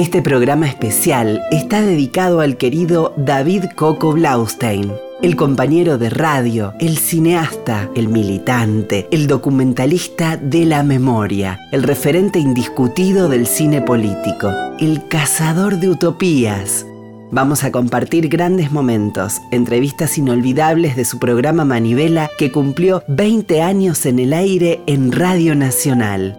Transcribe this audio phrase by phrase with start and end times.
[0.00, 6.96] Este programa especial está dedicado al querido David Coco Blaustein, el compañero de radio, el
[6.96, 15.06] cineasta, el militante, el documentalista de la memoria, el referente indiscutido del cine político, el
[15.06, 16.86] cazador de utopías.
[17.30, 24.06] Vamos a compartir grandes momentos, entrevistas inolvidables de su programa Manivela que cumplió 20 años
[24.06, 26.38] en el aire en Radio Nacional.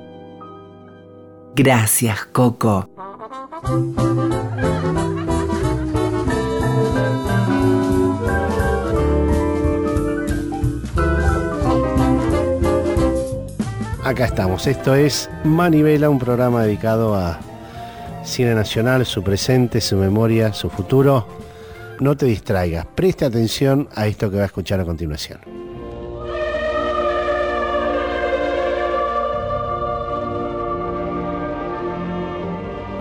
[1.56, 2.90] Gracias, Coco.
[14.04, 17.40] Acá estamos, esto es Manivela, un programa dedicado a
[18.26, 21.26] cine nacional, su presente, su memoria, su futuro.
[22.00, 25.40] No te distraigas, preste atención a esto que va a escuchar a continuación.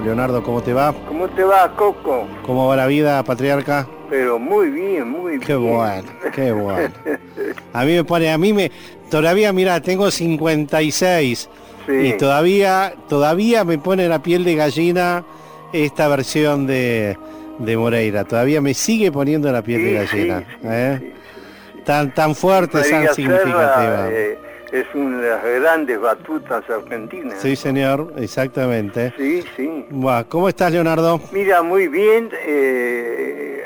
[0.00, 0.94] Leonardo, ¿cómo te va?
[1.08, 2.26] ¿Cómo te va, Coco?
[2.44, 3.86] ¿Cómo va la vida, patriarca?
[4.08, 5.42] Pero muy bien, muy bien.
[5.42, 6.92] Qué bueno, qué bueno.
[7.72, 8.70] A mí me pone, a mí me,
[9.10, 11.48] todavía, mira, tengo 56
[11.86, 11.92] Sí.
[11.92, 15.24] y todavía, todavía me pone la piel de gallina
[15.72, 17.16] esta versión de,
[17.58, 18.24] de Moreira.
[18.24, 20.40] Todavía me sigue poniendo la piel Sí, de gallina.
[20.40, 21.12] sí, ¿eh?
[21.84, 24.08] Tan, tan fuerte, tan significativa.
[24.10, 24.38] eh,
[24.72, 27.40] es una de las grandes batutas argentinas.
[27.40, 29.12] Sí, señor, exactamente.
[29.16, 29.44] sí.
[29.56, 29.86] sí.
[29.90, 31.20] Buah, ¿Cómo estás, Leonardo?
[31.32, 32.30] Mira, muy bien.
[32.46, 33.64] eh,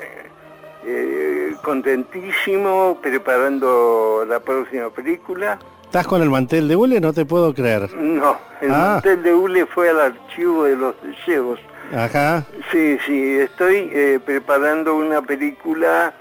[0.86, 5.58] eh, contentísimo preparando la próxima película.
[5.84, 7.00] ¿Estás con el mantel de hule?
[7.00, 7.92] No te puedo creer.
[7.94, 8.97] No, el Ah.
[8.98, 11.60] hotel de Ule fue al archivo de los deseos.
[11.94, 12.44] Ajá.
[12.72, 16.12] Sí, sí, estoy eh, preparando una película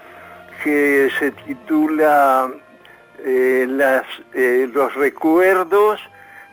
[0.62, 2.48] que se titula
[3.24, 6.00] eh, las, eh, Los recuerdos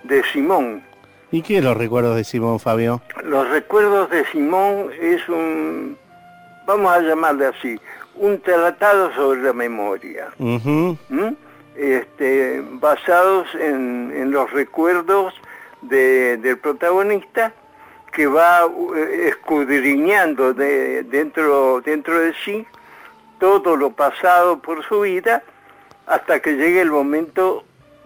[0.04, 0.84] de Simón.
[1.32, 3.02] ¿Y qué los recuerdos de Simón Fabio?
[3.24, 5.98] Los recuerdos de Simón es un,
[6.66, 7.80] vamos a llamarle así,
[8.16, 10.98] un tratado sobre la memoria, Ujú.
[11.10, 11.36] ¿m?
[11.76, 15.34] este, basados en, en los recuerdos
[15.84, 17.54] de- del protagonista
[18.12, 18.64] que va
[18.98, 22.66] eh, escudriñando de- dentro, dentro de sí
[23.40, 25.44] todo lo pasado por su vida
[26.08, 27.64] hasta que llegue el momento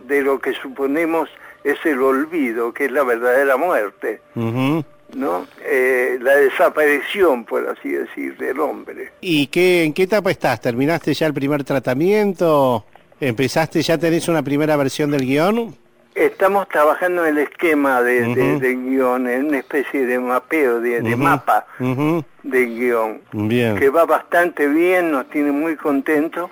[0.07, 1.29] de lo que suponemos
[1.63, 4.22] es el olvido, que es la verdadera muerte.
[4.35, 5.47] ¿no?
[5.63, 9.11] Eh, la desaparición, por así decir, del hombre.
[9.22, 10.59] ¿Y qué, en qué etapa estás?
[10.61, 12.85] ¿Terminaste ya el primer tratamiento?
[13.19, 15.75] ¿Empezaste, ya tenés una primera versión del guion?
[16.13, 21.01] Estamos trabajando en el esquema de, de- del guion, en una especie de mapeo, de,
[21.01, 23.75] de mapa del guion, Bien.
[23.77, 26.50] que va bastante bien, nos tiene muy contentos.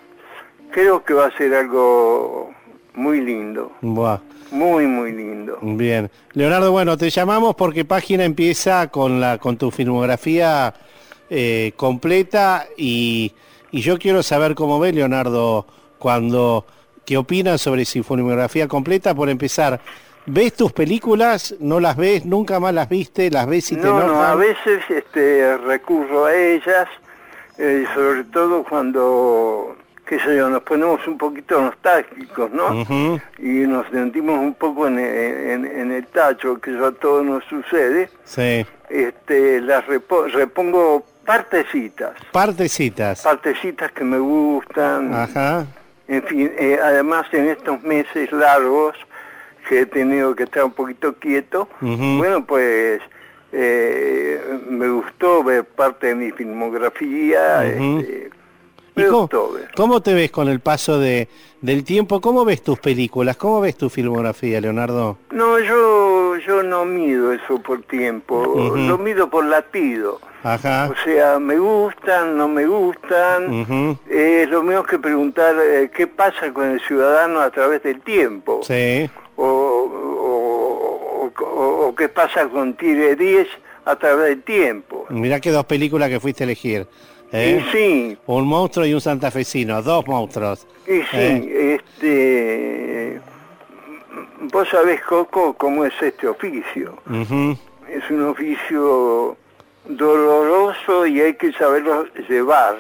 [0.74, 2.52] Creo que va a ser algo
[2.96, 4.20] muy lindo, Buah.
[4.52, 5.58] muy, muy lindo.
[5.62, 6.10] Bien.
[6.34, 10.74] Leonardo, bueno, te llamamos porque Página empieza con, la, con tu filmografía
[11.30, 13.34] eh, completa y,
[13.72, 15.66] y yo quiero saber cómo ve Leonardo
[16.00, 16.66] cuando,
[17.06, 19.14] qué opinas sobre su filmografía completa.
[19.14, 19.80] Por empezar,
[20.26, 21.56] ¿ves tus películas?
[21.60, 22.26] ¿No las ves?
[22.26, 23.30] ¿Nunca más las viste?
[23.30, 24.32] ¿Las ves y te No, no, enojan?
[24.32, 26.88] a veces este, recurro a ellas,
[27.60, 29.76] eh, sobre todo cuando,
[30.18, 32.86] qué sé yo, nos ponemos un poquito nostálgicos, ¿no?
[33.40, 37.44] Y nos sentimos un poco en, en- en el tacho, que eso a todos nos
[37.46, 38.10] sucede.
[38.24, 38.66] Sí.
[38.90, 43.24] Este, las repo- repongo partecitas, Partecitas.
[43.24, 45.14] partecitas que me gustan.
[45.14, 45.66] Ajá.
[46.08, 48.96] En fin, eh, además en estos meses largos
[49.68, 53.02] que he tenido que estar un poquito quieto, bueno, pues
[53.52, 58.43] eh, me gustó ver parte de mi filmografía, este, ¿Y
[58.96, 59.70] me cómo, gustó ver.
[59.76, 61.28] cómo te ves con el paso de,
[61.62, 62.22] del tiempo?
[62.22, 63.38] ¿Cómo ves tus películas?
[63.38, 65.18] ¿Cómo ves tu filmografía, Leonardo?
[65.32, 70.20] No, yo, yo no mido eso por tiempo, lo mido por latido.
[70.44, 70.90] Ajá.
[70.92, 73.62] O sea, me gustan, no me gustan.
[73.62, 73.98] Ujú.
[74.10, 78.60] Es lo mismo que preguntar eh, qué pasa con el ciudadano a través del tiempo.
[78.62, 79.10] Sí.
[79.38, 83.48] o, o- o- o- o qué pasa con Tire 10
[83.86, 85.06] a través del tiempo.
[85.10, 86.88] Mirá que dos películas que fuiste a elegir.
[87.34, 87.62] ¿Eh?
[87.62, 90.66] Y sí, Un monstruo y un santafesino, dos monstruos.
[90.88, 91.80] y sí, ¿eh?
[91.80, 93.20] este,
[94.52, 96.98] vos sabés, Coco, cómo es este oficio.
[97.90, 99.36] Es un oficio
[99.86, 102.76] doloroso y hay que saberlo llevar.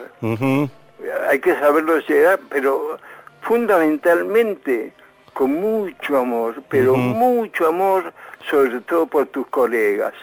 [1.29, 2.97] Hay que saberlo llevar, pero
[3.41, 4.93] fundamentalmente
[5.33, 8.13] con mucho amor, pero mucho amor,
[8.49, 10.13] sobre todo por tus colegas.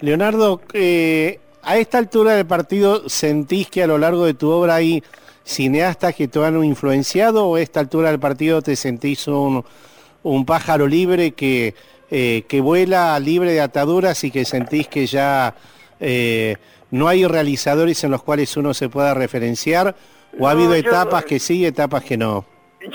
[0.00, 4.76] Leonardo, eh, a esta altura del partido, ¿sentís que a lo largo de tu obra
[4.76, 5.02] hay
[5.44, 9.64] cineastas que te han influenciado o a esta altura del partido te sentís un,
[10.22, 11.74] un pájaro libre que
[12.12, 15.54] eh, que vuela libre de ataduras y que sentís que ya
[16.00, 16.56] eh,
[16.90, 19.94] no hay realizadores en los cuales uno se pueda referenciar?
[20.36, 22.44] ¿O ha habido etapas que sí y etapas que no?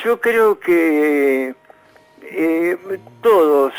[0.03, 1.55] Yo creo que
[2.23, 2.77] eh,
[3.21, 3.73] todos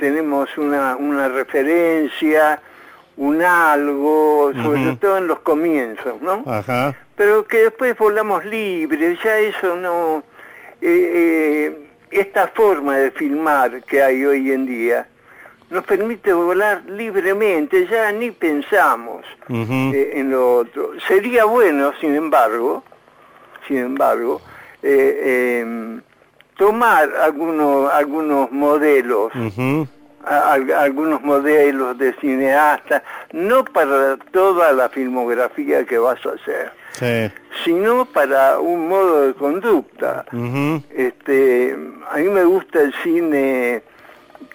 [0.00, 2.60] tenemos una, una referencia,
[3.16, 6.42] un algo, sobre todo en los comienzos, ¿no?
[6.46, 6.96] Ajá.
[7.16, 10.22] Pero que después volamos libres, ya eso no...
[12.10, 15.06] esta forma de filmar que hay hoy en día
[15.74, 20.92] nos permite volar libremente, ya ni pensamos eh, en lo otro.
[21.06, 22.84] Sería bueno, sin embargo,
[23.66, 24.40] sin embargo,
[24.82, 26.00] eh, em,
[26.56, 29.32] tomar algunos, algunos modelos,
[30.26, 36.72] algunos modelos de cineasta, no para toda la filmografía que vas a hacer,
[37.64, 40.24] sino para un modo de conducta.
[40.90, 41.76] este,
[42.10, 43.82] a mí me gusta el cine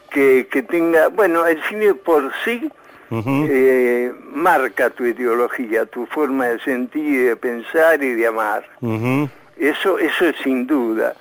[0.10, 2.70] que, tenga, bueno, el cine por sí
[3.12, 8.66] eh, marca tu ideología, tu forma de sentir, de pensar y de amar.
[9.58, 11.16] Eso, eso es sin duda.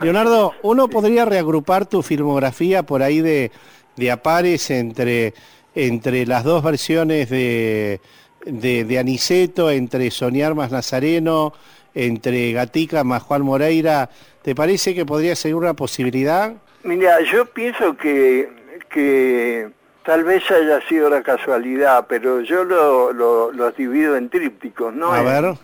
[0.00, 3.52] Leonardo, uno podría reagrupar tu filmografía por ahí de,
[3.96, 5.34] de apares entre,
[5.74, 8.00] entre las dos versiones de,
[8.44, 11.52] de, de, Aniceto, entre Soñar más Nazareno,
[11.94, 14.10] entre Gatica más Juan Moreira.
[14.42, 16.54] ¿Te parece que podría ser una posibilidad?
[16.84, 18.48] Mira, yo pienso que,
[18.90, 19.68] que
[20.04, 25.12] tal vez haya sido la casualidad, pero yo lo, los divido en trípticos, ¿no?
[25.12, 25.54] A ver.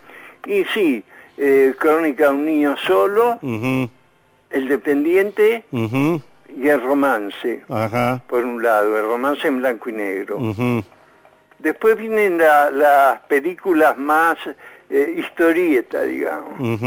[0.47, 1.03] Y sí,
[1.37, 5.65] eh, Crónica de un niño solo, El dependiente
[6.49, 8.23] y el romance, Ajá.
[8.27, 10.39] por un lado, el romance en blanco y negro.
[11.59, 14.39] Después vienen las películas más
[14.91, 16.81] eh, historietas, digamos.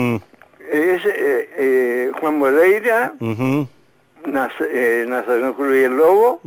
[0.71, 6.39] Es eh, eh, Juan Moreira, eh, Nazareno Cruz y el Lobo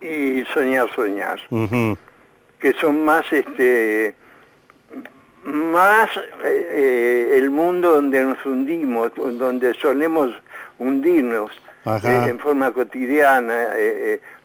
[0.00, 1.38] y Soñar, Soñar,
[2.58, 4.14] que son más este
[5.44, 10.30] más eh, eh, el mundo donde nos hundimos, donde solemos
[10.78, 11.50] hundirnos
[11.84, 13.68] en forma cotidiana,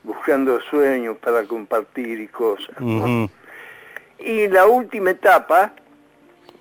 [0.04, 2.76] buscando sueños para compartir y cosas.
[4.20, 5.72] Y la última etapa,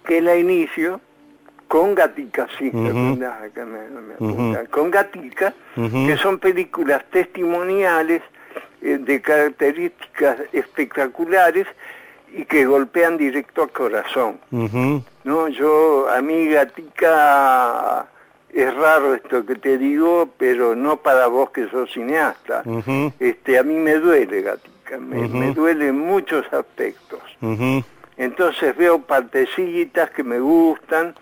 [0.04, 1.00] que la inicio,
[1.68, 3.20] con Gatica, sí, con
[4.90, 8.22] Gatica, que son películas testimoniales
[8.80, 11.66] eh, de características espectaculares
[12.32, 14.38] y que golpean directo al corazón.
[15.24, 18.06] No, yo, a mí Gatica,
[18.52, 22.62] es raro esto que te digo, pero no para vos que sos cineasta.
[23.20, 27.20] este, a mí me duele Gatica, me, me duele en muchos aspectos.
[28.16, 31.14] Entonces veo partecitas que me gustan,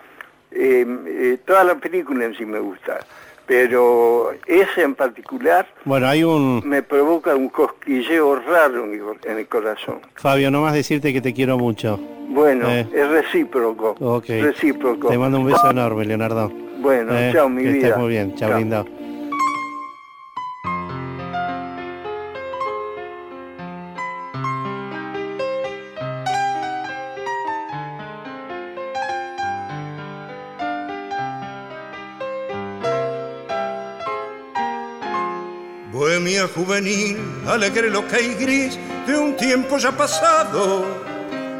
[0.50, 3.00] eh, eh, toda la película en sí me gusta,
[3.44, 6.62] pero ese en particular bueno, hay un...
[6.64, 10.00] me provoca un cosquilleo raro en el corazón.
[10.14, 11.98] Fabio, nomás decirte que te quiero mucho.
[12.28, 12.88] Bueno, eh.
[12.92, 14.22] es recíproco.
[14.26, 15.08] Recíproco.
[15.08, 16.50] Te mando un beso enorme, Leonardo.
[16.78, 17.86] Bueno, chao, mi que vida.
[17.88, 18.86] Estés muy bien, chao, lindo.
[35.92, 37.16] Bohemia juvenil,
[37.46, 40.84] alegre, loca y gris de un tiempo ya pasado,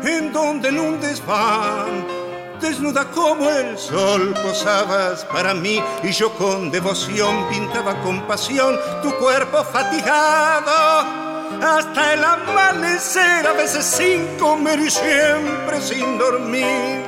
[0.05, 2.16] en donde en un desván,
[2.61, 9.13] desnuda como el sol, posabas para mí y yo con devoción pintaba con pasión tu
[9.17, 11.27] cuerpo fatigado.
[11.63, 17.05] Hasta el amanecer, a veces sin comer y siempre sin dormir.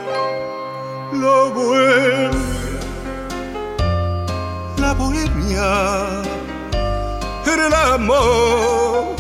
[1.13, 2.31] La bohemia,
[4.79, 6.29] la bohemia
[7.55, 9.17] el amor,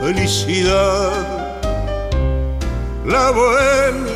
[0.00, 1.12] felicidad,
[3.06, 4.09] la bohemia,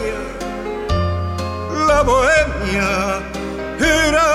[1.95, 3.23] la bohemia
[3.79, 4.27] era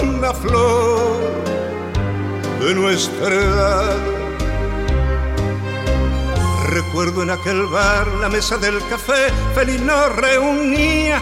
[0.00, 1.44] una flor
[2.60, 3.96] de nuestra edad.
[6.70, 9.22] Recuerdo en aquel bar la mesa del café,
[9.54, 11.20] feliz nos reunía,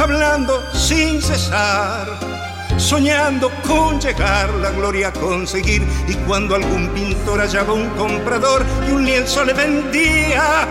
[0.00, 2.36] hablando sin cesar
[2.76, 5.82] soñando con llegar la gloria a conseguir.
[6.08, 10.66] Y cuando algún pintor hallaba un comprador y un lienzo le vendía,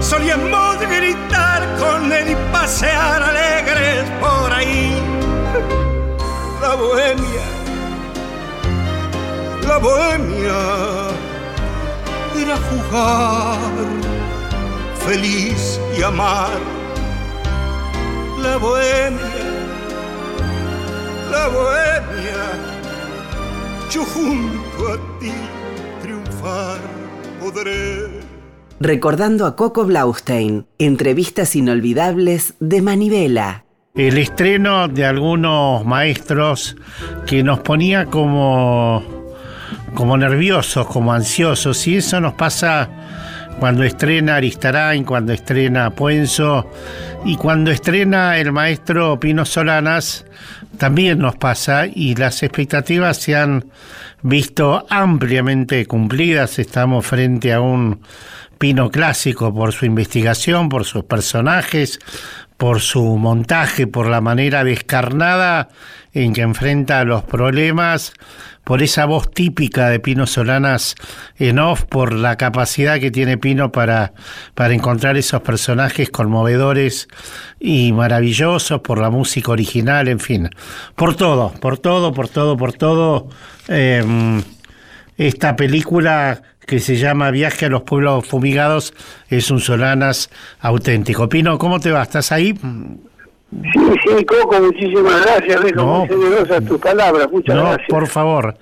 [0.00, 5.00] solíamos gritar con él y pasear alegres por ahí.
[6.60, 7.46] La bohemia,
[9.66, 10.58] la bohemia
[12.36, 13.58] era jugar,
[15.06, 16.58] feliz y amar.
[18.42, 19.48] La bohemia
[21.30, 22.44] la bohemia
[23.90, 25.32] yo junto a ti
[26.00, 26.78] triunfar
[27.40, 28.17] podré.
[28.80, 33.64] Recordando a Coco Blaustein, entrevistas inolvidables de Manivela.
[33.96, 36.76] El estreno de algunos maestros
[37.26, 39.02] que nos ponía como,
[39.94, 42.88] como nerviosos, como ansiosos, y eso nos pasa
[43.58, 46.70] cuando estrena Aristarain, cuando estrena Puenzo
[47.24, 50.24] y cuando estrena el maestro Pino Solanas,
[50.78, 53.64] también nos pasa y las expectativas se han
[54.22, 56.60] visto ampliamente cumplidas.
[56.60, 58.00] Estamos frente a un
[58.58, 61.98] Pino clásico por su investigación, por sus personajes,
[62.56, 65.68] por su montaje, por la manera descarnada
[66.12, 68.12] en que enfrenta los problemas,
[68.64, 70.96] por esa voz típica de Pino Solanas
[71.36, 74.12] en off, por la capacidad que tiene Pino para,
[74.54, 77.08] para encontrar esos personajes conmovedores
[77.60, 80.50] y maravillosos, por la música original, en fin,
[80.96, 83.28] por todo, por todo, por todo, por todo.
[83.68, 84.42] Em,
[85.16, 88.92] esta película que se llama Viaje a los Pueblos Fumigados
[89.30, 91.26] es un Solanas auténtico.
[91.26, 92.02] Pino, ¿cómo te va?
[92.02, 92.52] ¿Estás ahí?
[92.52, 97.88] Sí, sí, Coco, muchísimas gracias, Dejo no, muy generosas tus palabras, muchas no, gracias.
[97.88, 98.58] por favor.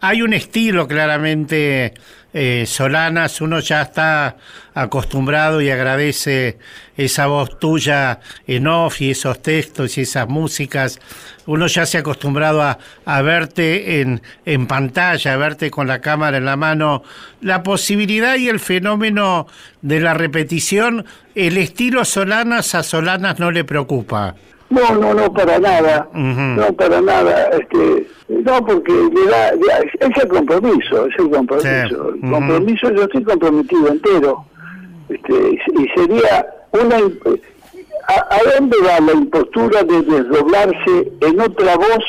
[0.00, 1.94] Hay un estilo claramente
[2.34, 4.36] eh, Solanas, uno ya está
[4.74, 6.58] acostumbrado y agradece
[6.96, 11.00] esa voz tuya en off y esos textos y esas músicas.
[11.46, 16.00] Uno ya se ha acostumbrado a, a verte en, en pantalla, a verte con la
[16.00, 17.02] cámara en la mano.
[17.40, 19.46] La posibilidad y el fenómeno
[19.80, 24.34] de la repetición, el estilo Solanas a Solanas no le preocupa.
[24.70, 26.08] No, no, no, para nada.
[26.12, 27.50] No, para nada.
[27.52, 32.14] Este, no, porque le da, es el compromiso, es el compromiso.
[32.14, 34.44] El compromiso, yo estoy comprometido entero.
[35.08, 36.96] Este, y sería una.
[38.08, 42.04] ¿A, ¿A dónde va la impostura de desdoblarse en otra voz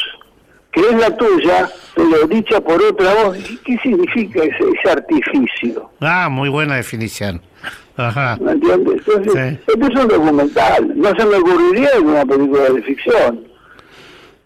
[0.72, 3.38] que es la tuya, pero dicha por otra voz?
[3.66, 5.90] ¿Qué significa ese, ese artificio?
[6.00, 7.42] Ah, muy buena definición.
[7.98, 8.38] Ajá.
[8.40, 9.02] ¿Me entiendes?
[9.08, 13.46] Entonces, este es un documental, no se me ocurriría en una película de ficción.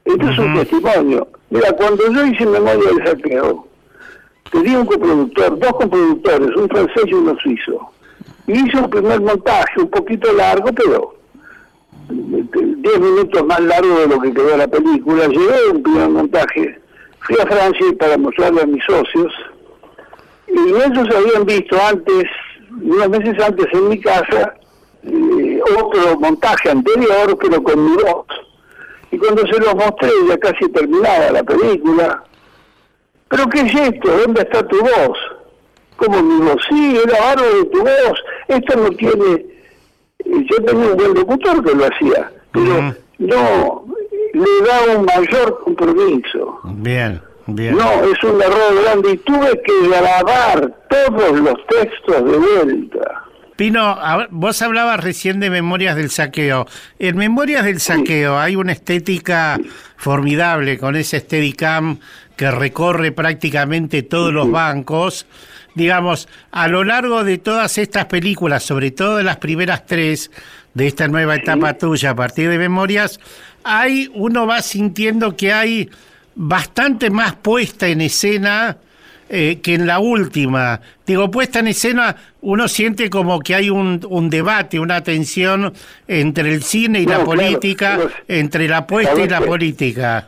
[0.05, 1.27] Esto es un testimonio.
[1.49, 3.67] Mira, cuando yo hice Memoria del Saqueo,
[4.51, 7.91] tenía un coproductor, dos coproductores, un francés y uno suizo.
[8.47, 11.15] Y hice un primer montaje, un poquito largo, pero
[12.09, 15.27] diez minutos más largo de lo que quedó la película.
[15.27, 16.79] Llegué un primer montaje,
[17.21, 19.33] fui a Francia para mostrarle a mis socios,
[20.47, 22.25] y ellos habían visto antes
[22.81, 24.53] unos meses antes en mi casa
[25.03, 28.25] eh, otro montaje anterior, pero con mi voz.
[29.11, 32.23] Y cuando se los mostré, ya casi terminaba la película.
[33.29, 34.09] ¿Pero qué es esto?
[34.17, 35.17] ¿Dónde está tu voz?
[35.97, 38.23] Como mi voz, sí, era barro de tu voz.
[38.47, 39.52] Esto no tiene...
[40.25, 43.85] Yo tenía un buen locutor que lo hacía, pero no,
[44.33, 46.59] le da un mayor compromiso.
[46.63, 47.21] Bien.
[47.45, 53.23] No, es un error grande y tuve que grabar todos los textos de vuelta.
[53.57, 53.97] Pino,
[54.31, 56.65] vos hablabas recién de Memorias del Saqueo.
[56.99, 59.59] En Memorias del Saqueo hay una estética
[59.97, 61.99] formidable con ese Steadicam
[62.35, 65.27] que recorre prácticamente todos los bancos.
[65.75, 70.29] Digamos, a lo largo de todas estas películas, sobre todo de las primeras tres
[70.73, 73.19] de esta nueva etapa tuya a partir de Memorias,
[73.63, 75.89] hay uno va sintiendo que hay
[76.35, 78.77] bastante más puesta en escena
[79.29, 80.81] eh, que en la última.
[81.07, 85.73] Digo, puesta en escena, uno siente como que hay un, un debate, una tensión
[86.07, 90.27] entre el cine y la política, entre la puesta y la política.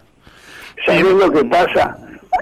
[0.86, 1.98] ¿Sabes lo que pasa?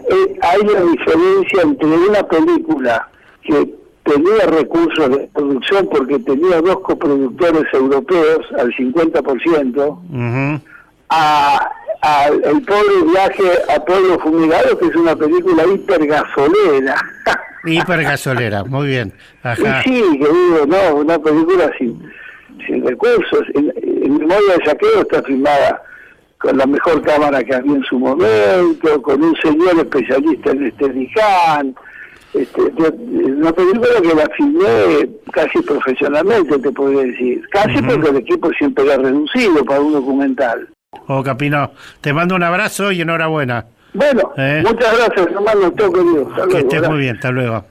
[0.09, 3.07] Eh, hay una diferencia entre una película
[3.41, 3.73] que
[4.03, 10.61] tenía recursos de producción porque tenía dos coproductores europeos al 50%,
[11.09, 11.69] a
[12.03, 16.95] el pobre viaje a Pueblo Fumigado, que es una película hipergasolera.
[17.65, 19.13] Hipergasolera, muy bien.
[19.41, 19.81] Ajá.
[19.83, 21.97] Sí, que digo, no, una película sin,
[22.67, 23.43] sin recursos.
[23.53, 23.71] En,
[24.03, 25.81] Memoria de Saqueo está filmada
[26.43, 31.73] con la mejor cámara que había en su momento, con un señor especialista en Steadicam.
[32.33, 37.47] Este, una película que la filmé casi profesionalmente, te podría decir.
[37.49, 40.67] Casi porque el equipo siempre era reducido para un documental.
[41.07, 41.71] Oh, Capino,
[42.01, 43.65] te mando un abrazo y enhorabuena.
[43.93, 44.63] Bueno, ¿Eh?
[44.65, 46.29] muchas gracias, hermano, todo querido.
[46.29, 47.65] Hasta que estés muy bien, hasta luego.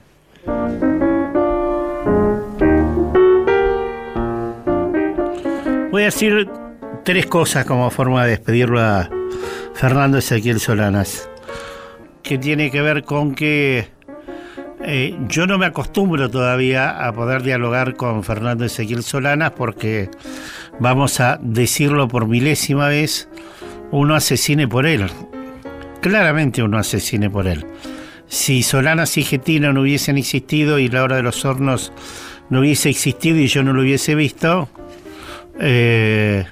[5.91, 6.49] Voy a decir
[7.03, 9.09] tres cosas como forma de despedirlo a
[9.73, 11.29] Fernando Ezequiel Solanas,
[12.21, 13.89] que tiene que ver con que
[14.85, 20.09] eh, yo no me acostumbro todavía a poder dialogar con Fernando Ezequiel Solanas porque
[20.79, 23.27] vamos a decirlo por milésima vez,
[23.91, 25.09] uno hace cine por él.
[26.01, 27.65] claramente uno hace cine por él.
[28.27, 31.91] Si Solanas y Getino no hubiesen existido y la hora de los hornos
[32.49, 34.69] no hubiese existido y yo no lo hubiese visto,
[35.59, 36.45] eh,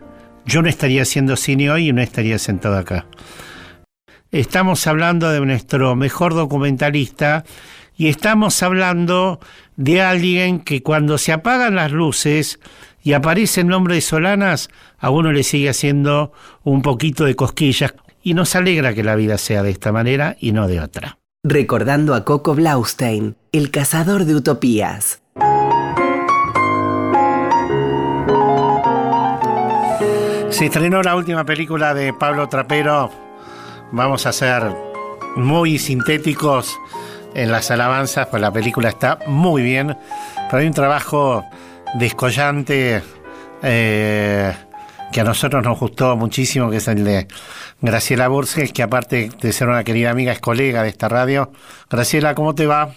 [0.45, 3.05] yo no estaría haciendo cine hoy y no estaría sentado acá.
[4.31, 7.43] Estamos hablando de nuestro mejor documentalista
[7.97, 9.39] y estamos hablando
[9.75, 12.59] de alguien que cuando se apagan las luces
[13.03, 16.31] y aparece el nombre de Solanas, a uno le sigue haciendo
[16.63, 17.93] un poquito de cosquillas
[18.23, 21.17] y nos alegra que la vida sea de esta manera y no de otra.
[21.43, 25.21] Recordando a Coco Blaustein, el cazador de utopías.
[30.51, 33.09] Se estrenó la última película de Pablo Trapero.
[33.91, 34.63] Vamos a ser
[35.35, 36.77] muy sintéticos
[37.33, 39.97] en las alabanzas, pues la película está muy bien.
[40.49, 41.45] Pero hay un trabajo
[41.95, 43.01] descollante
[43.63, 44.53] eh,
[45.11, 47.27] que a nosotros nos gustó muchísimo, que es el de
[47.79, 51.51] Graciela Burges, que aparte de ser una querida amiga, es colega de esta radio.
[51.89, 52.93] Graciela, ¿cómo te va?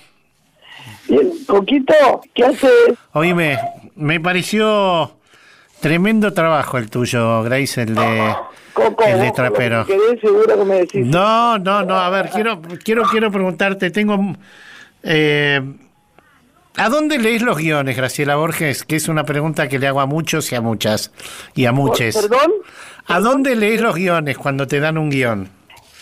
[1.09, 2.99] Bien, Coquito, ¿qué haces?
[3.13, 3.59] Oíme,
[3.95, 5.19] me pareció
[5.85, 8.35] tremendo trabajo el tuyo, Grace, el de,
[9.07, 9.85] el de trapero.
[10.95, 14.19] No, no, no, a ver, quiero, quiero, quiero preguntarte, tengo...
[15.03, 15.61] Eh,
[16.79, 18.83] ¿A dónde lees los guiones, Graciela Borges?
[18.85, 21.13] Que es una pregunta que le hago a muchos y a muchas.
[21.55, 22.17] Y a muchos.
[22.17, 22.53] ¿Perdón?
[23.07, 25.51] ¿A dónde lees los guiones cuando te dan un guion?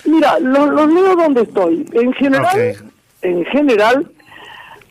[0.04, 1.84] Mira, los, leo donde estoy.
[1.92, 2.76] En general,
[3.22, 4.08] en general,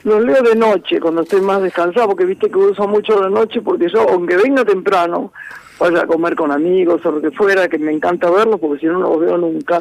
[0.04, 3.62] los leo de noche, cuando estoy más descansado, porque viste que uso mucho la noche,
[3.62, 5.32] porque yo, aunque venga temprano,
[5.80, 8.86] vaya a comer con amigos o lo que fuera, que me encanta verlos, porque si
[8.88, 9.80] no, no los veo nunca.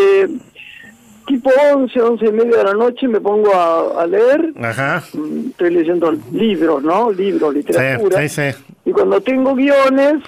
[0.00, 0.28] Eh,
[1.26, 4.52] tipo 11, 11 y media de la noche me pongo a, leer.
[4.62, 5.02] Ajá.
[5.12, 7.10] Mm, estoy leyendo libros, ¿no?
[7.12, 8.28] Libros, literatura.
[8.28, 10.22] Sí, sí, Y cuando tengo guiones,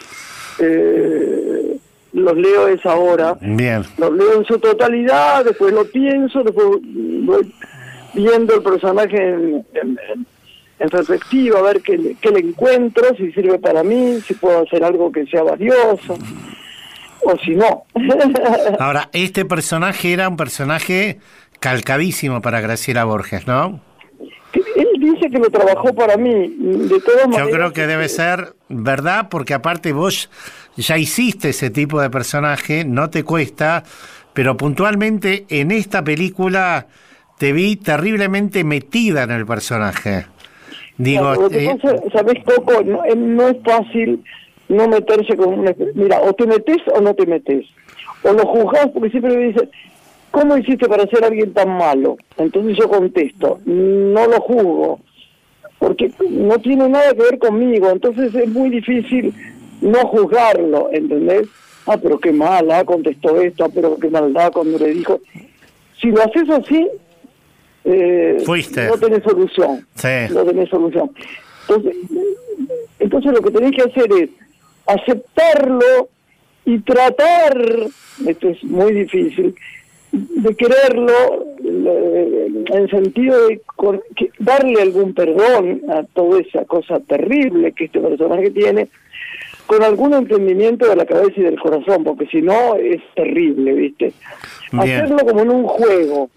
[0.59, 1.79] eh,
[2.13, 3.37] los leo esa hora.
[3.41, 3.85] Bien.
[3.99, 7.53] Los leo en su totalidad, después lo pienso, después voy
[8.15, 13.83] viendo el personaje en, en, perspectiva, a ver qué, qué le encuentro, si sirve para
[13.83, 16.19] mí, si puedo hacer algo que sea valioso
[17.23, 17.85] o si no.
[18.79, 21.19] Ahora, este personaje era un personaje
[21.61, 23.81] calcadísimo para Graciela Borges, ¿no?
[24.53, 27.47] Él dice que lo trabajó para mí, de todas maneras.
[27.47, 30.31] Yo creo que debe ser verdad, porque aparte vos
[30.77, 33.85] ya hiciste ese tipo de personaje, no te cuesta,
[34.33, 36.89] pero puntualmente en esta película
[37.41, 40.27] te vi terriblemente metida en el personaje.
[40.99, 41.75] Digo, eh,
[42.13, 44.23] sabes poco, no, no es fácil
[44.69, 45.75] no meterse con una...
[45.95, 47.65] Mira, o te metes o no te metes.
[48.25, 49.71] O lo juzgas porque siempre me dicen,
[50.31, 52.19] ¿cómo hiciste para ser alguien tan malo?
[52.37, 55.01] Entonces yo contesto, no lo juzgo,
[55.79, 59.33] porque no tiene nada que ver conmigo, entonces es muy difícil
[59.81, 61.49] no juzgarlo, ¿entendés?
[61.87, 65.21] Ah, pero qué mala, contestó esto, ah, pero qué maldad cuando le dijo...
[66.03, 66.89] Si lo haces así,
[67.85, 68.43] eh,
[68.89, 69.87] no tenés solución.
[69.95, 70.09] Sí.
[70.33, 71.11] No tenés solución.
[71.69, 71.97] Entonces,
[72.99, 74.31] entonces lo que tenés que hacer es
[74.87, 76.09] aceptarlo
[76.65, 77.57] y tratar,
[78.27, 79.55] esto es muy difícil,
[80.13, 83.61] de quererlo en el sentido de
[84.41, 88.89] darle algún perdón a toda esa cosa terrible que este personaje tiene,
[89.67, 94.13] con algún entendimiento de la cabeza y del corazón, porque si no es terrible, ¿viste?
[94.73, 96.29] Hacerlo como en un juego,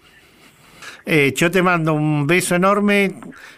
[1.06, 3.14] eh, yo te mando un beso enorme,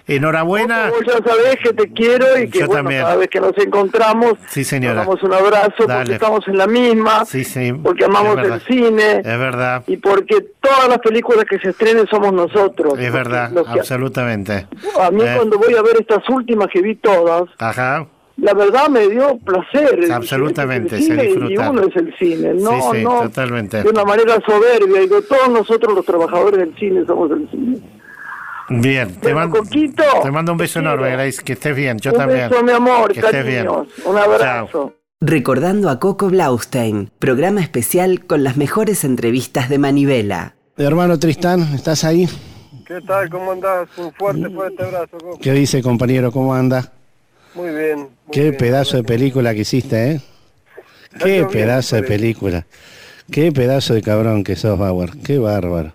[0.07, 0.91] enhorabuena.
[0.91, 4.65] Vos ya sabés que te quiero y que bueno, cada vez que nos encontramos, sí,
[4.65, 5.01] señora.
[5.01, 9.39] damos un abrazo porque estamos en la misma, sí, sí, porque amamos el cine, es
[9.39, 9.85] verdad.
[9.87, 12.99] y porque todas las películas que se estrenen somos nosotros.
[12.99, 14.67] Es verdad, absolutamente.
[15.01, 15.35] A mí eh.
[15.37, 18.07] cuando voy a ver estas últimas que vi todas, Ajá
[18.37, 20.13] la verdad me dio placer.
[20.13, 21.53] Absolutamente, se disfruta.
[21.53, 23.83] Y uno es el cine, no, sí, sí, no totalmente.
[23.83, 25.01] de una manera soberbia.
[25.01, 27.79] Digo, todos nosotros los trabajadores del cine somos el cine.
[28.69, 29.63] Bien, te, mando,
[30.23, 32.45] te mando un beso enorme, Grace, que estés bien, yo también.
[32.45, 33.69] Un beso, mi amor, que estés bien.
[33.69, 34.95] un abrazo.
[35.21, 40.57] Recordando a Coco Blaustein, programa especial con las mejores entrevistas de Manivela.
[40.77, 42.29] Hermano Tristán, ¿estás ahí?
[42.87, 43.31] ¿Qué tal?
[43.31, 43.89] ¿Cómo andás?
[43.97, 45.39] Un fuerte, fuerte abrazo, Coco.
[45.41, 46.31] ¿Qué dice, compañero?
[46.33, 46.93] ¿Cómo anda?
[47.57, 48.09] Muy bien.
[48.31, 50.21] Qué pedazo de película que hiciste, ¿eh?
[51.19, 52.67] Qué pedazo de película.
[53.31, 55.11] Qué pedazo de cabrón que sos, Bauer.
[55.25, 55.95] Qué bárbaro.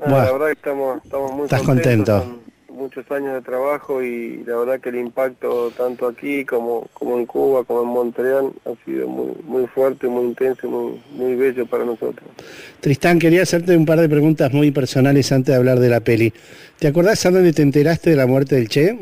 [0.00, 2.40] Ah, la verdad que estamos, estamos muy ¿Estás contento?
[2.68, 7.26] Muchos años de trabajo y la verdad que el impacto tanto aquí como, como en
[7.26, 11.84] Cuba, como en Montreal, ha sido muy, muy fuerte, muy intenso, muy, muy bello para
[11.84, 12.28] nosotros.
[12.80, 16.32] Tristán, quería hacerte un par de preguntas muy personales antes de hablar de la peli.
[16.78, 18.98] ¿Te acordás a dónde te enteraste de la muerte del Che?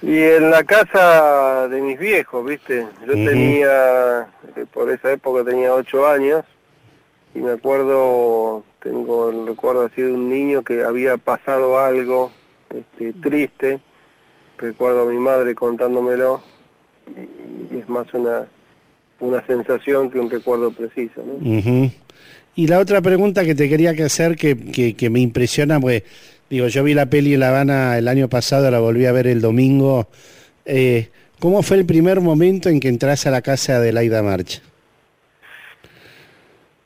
[0.00, 2.86] Y en la casa de mis viejos, ¿viste?
[3.06, 6.44] Yo tenía, eh, por esa época tenía ocho años,
[7.34, 12.30] y me acuerdo, tengo el recuerdo así de un niño que había pasado algo
[12.70, 13.80] este, triste,
[14.56, 16.42] recuerdo a mi madre contándomelo,
[17.72, 18.46] y es más una,
[19.20, 21.22] una sensación que un recuerdo preciso.
[22.54, 26.02] Y la otra pregunta que te quería que hacer, que, que, me impresiona, pues,
[26.50, 29.26] digo, yo vi la peli en La Habana el año pasado, la volví a ver
[29.26, 30.08] el domingo.
[30.64, 31.08] Eh,
[31.40, 34.60] ¿Cómo fue el primer momento en que entras a la casa de Laida March?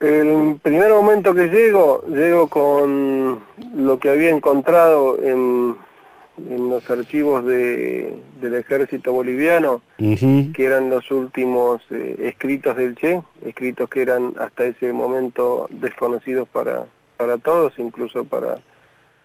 [0.00, 3.40] El primer momento que llego, llego con
[3.74, 5.76] lo que había encontrado en,
[6.68, 14.02] los archivos del ejército boliviano, que eran los últimos eh, escritos del Che, escritos que
[14.02, 18.58] eran hasta ese momento desconocidos para, para todos, incluso para,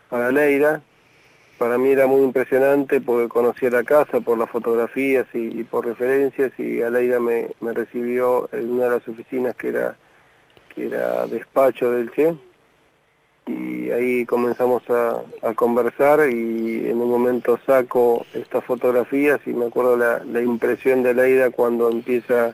[0.10, 0.82] para Leira.
[1.58, 6.52] Para mí era muy impresionante porque conocía la casa por las fotografías y, por referencias
[6.60, 9.98] y Aleida me, me recibió en una de las oficinas que era
[10.82, 12.36] era despacho del Che,
[13.48, 15.24] y ahí comenzamos a,
[15.56, 21.50] conversar y en un momento saco estas fotografías y me acuerdo la, impresión de Leida
[21.50, 22.54] cuando empieza,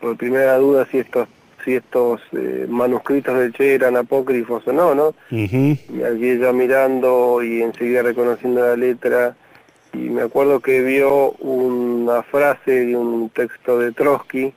[0.00, 1.28] por primera duda, si estos
[1.64, 5.14] si estos eh, manuscritos del Che eran apócrifos o no, ¿no?
[5.30, 9.36] Y allí ella mirando y enseguida reconociendo la letra
[9.92, 14.52] y me acuerdo que vio una frase de un texto de Trotsky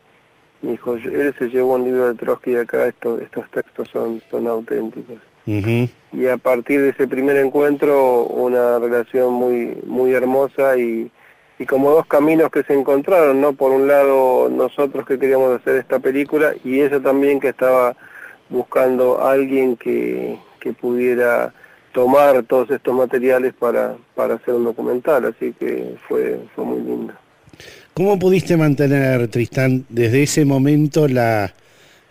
[0.61, 4.47] dijo, él se llevó un libro de Trotsky y acá estos, estos textos son, son
[4.47, 5.17] auténticos.
[5.45, 11.09] Y a partir de ese primer encuentro, una relación muy, muy hermosa y,
[11.59, 13.53] y como dos caminos que se encontraron, ¿no?
[13.53, 17.95] Por un lado, nosotros que queríamos hacer esta película y ella también que estaba
[18.49, 21.53] buscando a alguien que, que pudiera
[21.91, 27.13] tomar todos estos materiales para, para hacer un documental, así que fue, fue muy lindo.
[27.93, 31.51] ¿Cómo pudiste mantener, Tristán, desde ese momento la,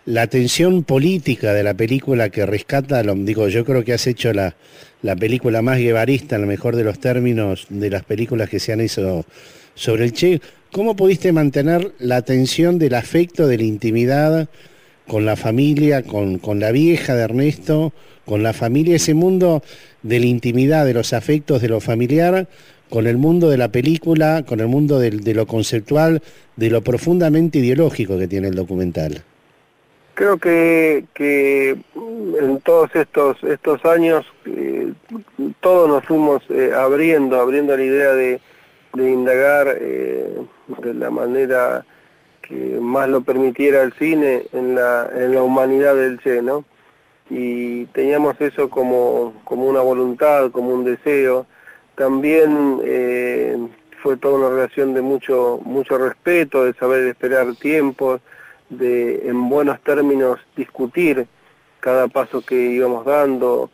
[0.07, 4.31] la tensión política de la película que rescata, lo, digo, yo creo que has hecho
[4.31, 4.55] la,
[5.01, 8.71] la película más guevarista, en lo mejor de los términos, de las películas que se
[8.71, 9.25] han hecho
[9.75, 10.39] sobre el Che.
[10.71, 14.47] ¿Cómo pudiste mantener la tensión del afecto, de la intimidad
[15.07, 17.93] con la familia, con, con la vieja de Ernesto,
[18.25, 19.61] con la familia, ese mundo
[20.03, 22.47] de la intimidad, de los afectos, de lo familiar,
[22.89, 26.21] con el mundo de la película, con el mundo de, lo conceptual,
[26.55, 29.23] de lo profundamente ideológico que tiene el documental.
[30.17, 34.91] Creo que, que en todos estos estos años eh,
[35.59, 38.41] todos nos fuimos eh, abriendo, abriendo la idea de,
[38.95, 40.41] indagar eh,
[40.79, 41.85] de la manera
[42.41, 46.65] que más lo permitiera el cine en la, en la humanidad del Che, ¿no?
[47.29, 51.45] Y teníamos eso como, como una voluntad, como un deseo,
[51.93, 52.81] también
[54.01, 58.19] fue toda una relación de mucho, mucho respeto, de saber esperar tiempos,
[58.69, 61.27] de en buenos términos discutir
[61.79, 63.69] cada paso que íbamos dando,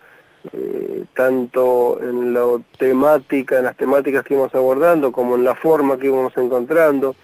[0.51, 5.97] eh, tanto en la temática, en las temáticas que íbamos abordando, como en la forma
[5.97, 7.15] que íbamos encontrando,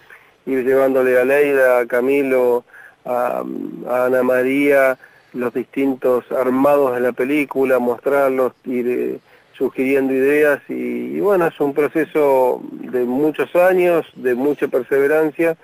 [0.46, 2.64] ir llevándole a Leida, a Camilo,
[3.04, 3.44] a,
[3.88, 4.98] Ana María,
[5.32, 9.18] los distintos armados de la película, mostrarlos, ir eh,
[9.56, 15.56] sugiriendo ideas y, bueno, es un proceso de muchos años, de mucha perseverancia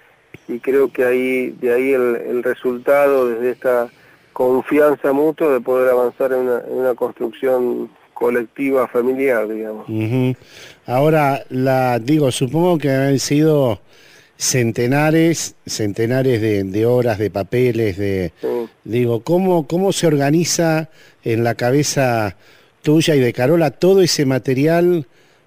[0.49, 3.88] y creo que ahí de ahí el, resultado desde esta
[4.33, 9.87] confianza mutua de poder avanzar en una, construcción colectiva familiar, digamos.
[10.87, 13.81] Ahora, la digo, supongo que han sido
[14.37, 18.33] centenares, centenares de, horas, de papeles, de
[18.85, 20.88] digo, ¿cómo, cómo se organiza
[21.25, 22.37] en la cabeza
[22.83, 25.07] tuya y de Carola todo ese material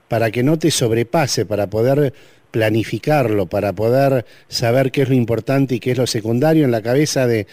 [0.10, 2.14] para que no te sobrepase, para poder
[2.52, 6.66] planificarlo, para poder saber qué es lo importante y qué es lo secundario.
[6.66, 7.48] En la cabeza de,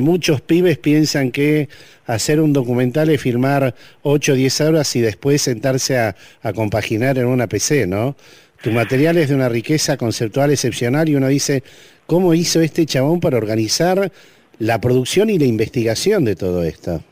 [0.00, 1.68] muchos pibes piensan que
[2.06, 7.18] hacer un documental es filmar 8 o 10 horas y después sentarse a, a compaginar
[7.18, 8.16] en una PC, ¿no?
[8.62, 11.62] Tu material es de una riqueza conceptual excepcional y uno dice,
[12.06, 14.10] ¿cómo hizo este chabón para organizar
[14.58, 17.02] la producción y la investigación de todo esto?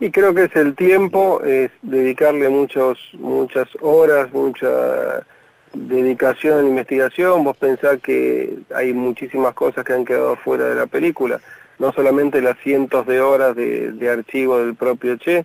[0.00, 5.26] Y creo que es el tiempo, es dedicarle muchos, muchas horas, mucha
[5.72, 7.44] dedicación a la investigación.
[7.44, 11.40] Vos pensás que hay muchísimas cosas que han quedado fuera de la película,
[11.78, 15.44] no solamente las cientos de horas de, archivo del propio Che,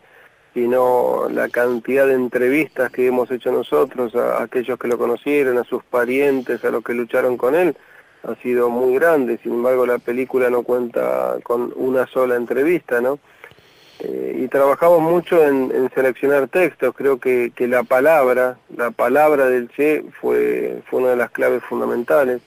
[0.53, 5.57] sino la cantidad de entrevistas que hemos hecho nosotros a, a aquellos que lo conocieron,
[5.57, 7.75] a sus parientes, a los que lucharon con él,
[8.23, 9.37] ha sido muy grande.
[9.43, 13.19] Sin embargo, la película no cuenta con una sola entrevista, ¿no?
[13.99, 20.03] Eh, y trabajamos mucho en, seleccionar textos, creo que, la palabra, la palabra del Che
[20.19, 22.41] fue, fue una de las claves fundamentales.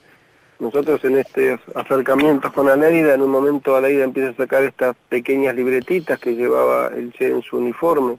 [0.59, 5.55] Nosotros en este acercamiento con Aleida, en un momento Aleida empieza a sacar estas pequeñas
[5.55, 8.19] libretitas que llevaba el Che en su uniforme,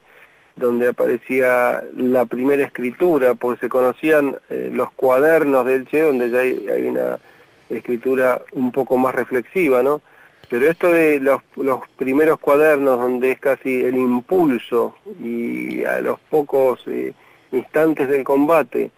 [0.56, 6.40] donde aparecía la primera escritura, porque se conocían eh, los cuadernos del Che, donde ya
[6.40, 7.20] hay, una
[7.70, 10.02] escritura un poco más reflexiva, ¿no?
[10.50, 11.42] Pero esto de los,
[11.96, 17.14] primeros cuadernos, donde es casi el impulso y a los pocos eh,
[17.52, 18.90] instantes del combate,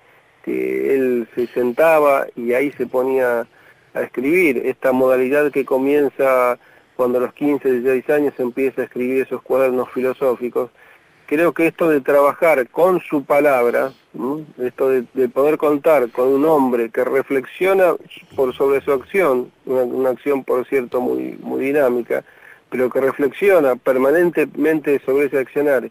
[0.43, 3.45] que él se sentaba y ahí se ponía
[3.93, 6.57] a escribir, esta modalidad que comienza
[6.95, 10.71] cuando a los 15, 16 años empieza a escribir esos cuadernos filosóficos,
[11.31, 13.93] creo que esto de trabajar con su palabra,
[14.61, 17.93] esto de, poder contar con un hombre que reflexiona
[18.35, 22.25] por sobre su acción, una, acción por cierto muy, dinámica,
[22.69, 25.89] pero que reflexiona permanentemente sobre ese accionar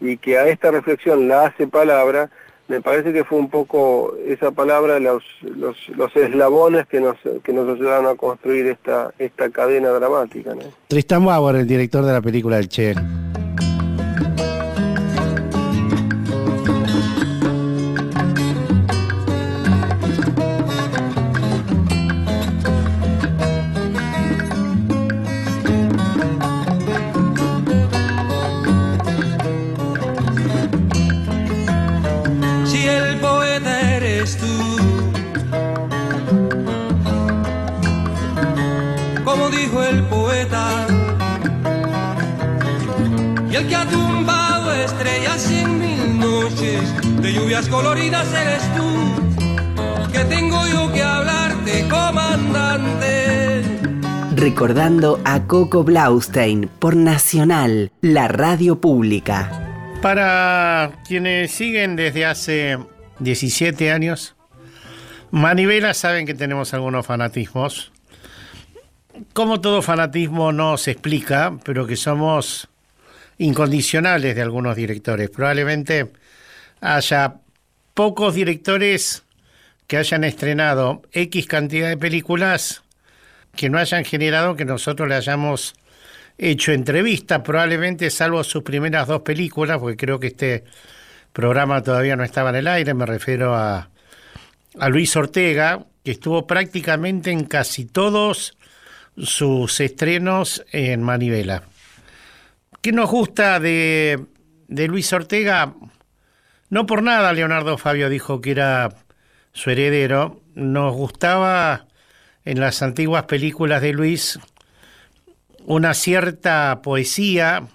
[0.00, 2.30] y que a esta reflexión la hace palabra,
[2.68, 7.68] me parece que fue un poco esa palabra los, los, eslabones que nos, que nos
[7.68, 10.54] ayudaron a construir esta, esta cadena dramática.
[10.54, 10.62] ¿no?
[10.86, 12.94] Tristan Bauer, el director de la película El Che.
[54.68, 59.50] Recordando a Coco Blaustein por Nacional, la radio pública.
[60.02, 62.78] Para quienes siguen desde hace
[63.18, 64.36] 17 años,
[65.30, 67.92] Manivela saben que tenemos algunos fanatismos.
[69.32, 72.68] Como todo fanatismo no se explica, pero que somos
[73.38, 75.30] incondicionales de algunos directores.
[75.30, 76.12] Probablemente
[76.82, 77.36] haya
[77.94, 79.24] pocos directores
[79.86, 82.82] que hayan estrenado X cantidad de películas
[83.58, 85.74] que no hayan generado que nosotros le hayamos
[86.38, 90.62] hecho entrevistas, probablemente salvo sus primeras dos películas, porque creo que este
[91.32, 93.90] programa todavía no estaba en el aire, me refiero a,
[94.78, 98.56] a Luis Ortega, que estuvo prácticamente en casi todos
[99.16, 101.64] sus estrenos en Manivela.
[102.80, 104.24] ¿Qué nos gusta de,
[104.68, 105.74] Luis Ortega?
[106.70, 108.90] No por nada Leonardo Fabio dijo que era
[109.52, 110.42] su heredero.
[110.54, 111.87] Nos gustaba
[112.48, 114.38] en las antiguas películas de Luis
[115.66, 117.68] una cierta poesía,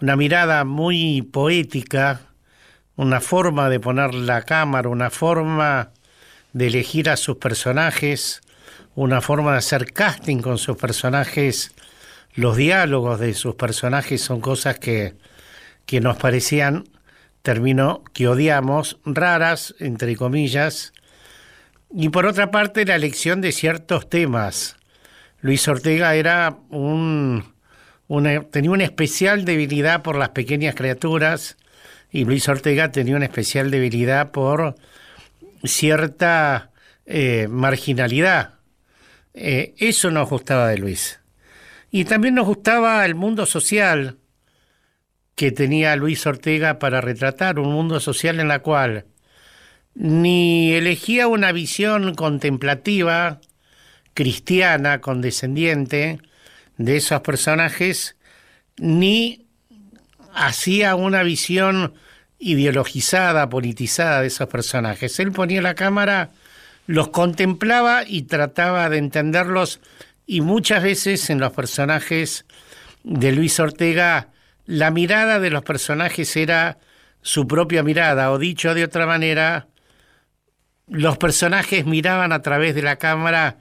[0.00, 2.22] una mirada muy poética,
[2.96, 5.90] una forma de poner la cámara, una forma
[6.54, 8.40] de elegir a sus personajes,
[8.94, 11.72] una forma de hacer casting con sus personajes.
[12.32, 15.14] Los diálogos de sus personajes son cosas que,
[15.84, 16.88] que nos parecían,
[17.42, 20.94] terminó, que odiamos, raras, entre comillas,
[21.90, 24.76] y por otra parte la elección de ciertos temas.
[25.40, 26.10] Luis Ortega
[28.50, 31.56] tenía una especial debilidad por las pequeñas criaturas
[32.10, 34.74] y Luis Ortega tenía una especial debilidad por
[35.64, 36.70] cierta
[37.06, 38.54] eh, marginalidad.
[39.34, 41.20] Eh, eso nos gustaba de Luis.
[41.90, 44.18] Y también nos gustaba el mundo social
[45.34, 49.06] que tenía Luis Ortega para retratar, un mundo social en la cual
[50.00, 53.40] ni elegía una visión contemplativa,
[54.14, 56.20] cristiana, condescendiente
[56.76, 58.16] de esos personajes,
[58.76, 59.46] ni
[60.32, 61.94] hacía una visión
[62.38, 65.18] ideologizada, politizada de esos personajes.
[65.18, 66.30] Él ponía la cámara,
[66.86, 69.80] los contemplaba y trataba de entenderlos
[70.28, 72.46] y muchas veces en los personajes
[73.02, 74.28] de Luis Ortega,
[74.64, 76.78] la mirada de los personajes era
[77.20, 79.66] su propia mirada, o dicho de otra manera,
[80.90, 83.58] los personajes miraban a través de la cámara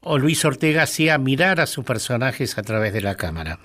[0.00, 3.58] o Luis Ortega hacía mirar a sus personajes a través de la cámara.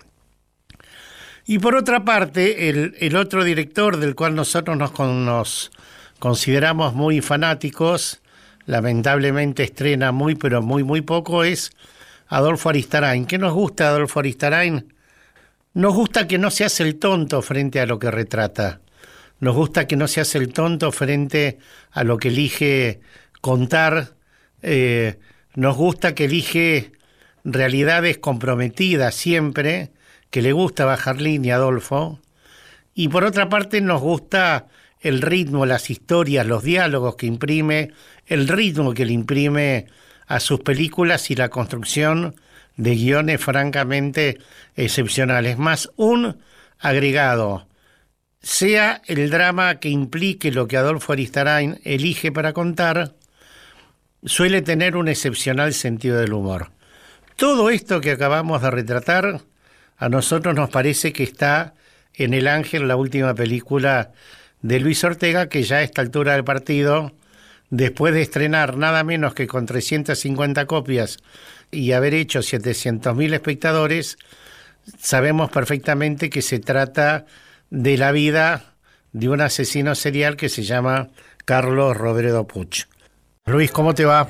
[1.46, 5.72] Y por otra parte, el, otro director del cual nosotros nos, nos
[6.18, 8.22] consideramos muy fanáticos,
[8.66, 11.72] lamentablemente estrena muy, pero muy, muy poco, es
[12.28, 13.26] Adolfo Aristarain.
[13.26, 14.92] ¿Qué nos gusta Adolfo Aristarain?
[15.76, 18.80] Nos gusta que no se hace el tonto frente a lo que retrata.
[19.46, 21.60] Nos gusta que no se hace el tonto frente
[21.92, 23.00] a lo que elige
[23.42, 24.16] contar.
[24.64, 25.20] Eh,
[25.54, 26.94] nos gusta que elige
[27.44, 29.92] realidades comprometidas siempre,
[30.32, 32.20] que le gusta bajar línea, Adolfo.
[32.96, 34.66] Y por otra parte nos gusta
[35.00, 37.92] el ritmo, las historias, los diálogos que imprime,
[38.26, 39.86] el ritmo que le imprime
[40.26, 42.34] a sus películas y la construcción
[42.78, 44.40] de guiones francamente
[44.76, 45.60] excepcionales.
[45.60, 46.36] Más un
[46.80, 47.68] agregado,
[48.46, 53.16] sea el drama que implique lo que Adolfo Aristarain elige para contar,
[54.24, 56.70] suele tener un excepcional sentido del humor.
[57.38, 59.42] Todo esto que acabamos de retratar,
[59.98, 61.74] a nosotros nos parece que está
[62.14, 64.12] en El Ángel, la última película
[64.62, 67.14] de Luis Ortega, que ya a esta altura del partido,
[67.72, 71.18] después de estrenar nada menos que con 350 copias
[71.72, 74.20] y haber hecho 700.000 espectadores,
[75.00, 77.26] sabemos perfectamente que se trata
[77.76, 78.74] de la vida
[79.12, 81.10] de un asesino serial que se llama
[81.44, 82.86] Carlos Robredo Puch.
[83.46, 84.28] Luis, ¿cómo te va?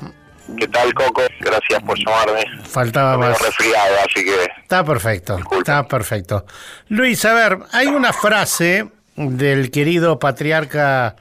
[0.57, 1.21] ¿Qué tal, Coco?
[1.39, 2.43] Gracias por llamarme.
[2.63, 3.39] Faltaba más.
[3.39, 4.47] resfriado, así que...
[4.63, 6.45] Está perfecto, está perfecto.
[6.89, 11.15] Luis, a ver, hay una frase del querido patriarca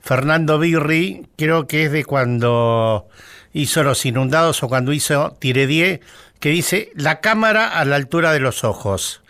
[0.00, 3.06] Fernando Birri, creo que es de cuando
[3.52, 6.00] hizo Los Inundados o cuando hizo Tiredier,
[6.40, 9.20] que dice la cámara a la altura de los ojos,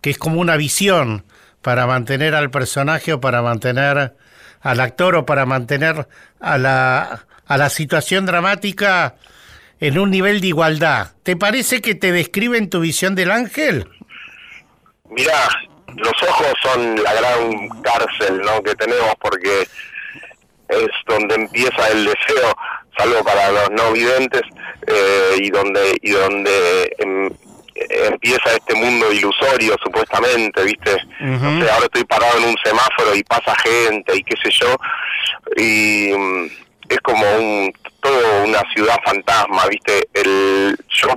[0.00, 1.24] que es como una visión
[1.62, 4.14] para mantener al personaje o para mantener
[4.60, 6.06] al actor o para mantener
[6.40, 9.14] a la, a la situación dramática
[9.80, 11.12] en un nivel de igualdad.
[11.22, 13.88] ¿Te parece que te describen tu visión del ángel?
[15.08, 15.48] Mira,
[15.96, 18.62] los ojos son la gran cárcel ¿no?
[18.62, 19.66] que tenemos porque
[20.68, 22.56] es donde empieza el deseo,
[22.96, 24.42] salvo para los no videntes,
[24.86, 27.30] eh, y donde y donde em,
[27.88, 30.96] empieza este mundo ilusorio supuestamente, ¿viste?
[31.20, 34.76] ahora estoy parado en un semáforo y pasa gente y qué sé yo,
[35.56, 36.46] y mm,
[36.88, 40.08] es como un todo una ciudad fantasma, ¿viste?
[40.14, 41.08] El yo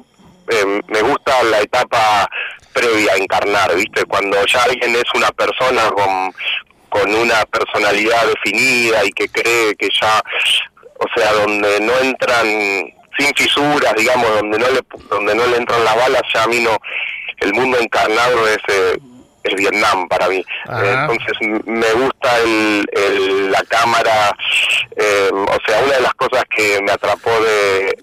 [0.49, 2.29] em, me gusta la etapa
[2.73, 4.05] previa a encarnar, ¿viste?
[4.05, 6.33] Cuando ya alguien es una persona con,
[6.89, 10.21] con una personalidad definida y que cree que ya,
[10.99, 15.83] o sea, donde no entran sin fisuras, digamos, donde no le donde no le entran
[15.83, 16.77] las balas, ya a mí no
[17.39, 18.97] el mundo encarnado es eh,
[19.43, 20.43] es Vietnam para mí.
[20.67, 21.33] Entonces
[21.65, 24.35] me gusta el, la cámara,
[24.95, 27.97] eh, o sea, una de las cosas que me atrapó de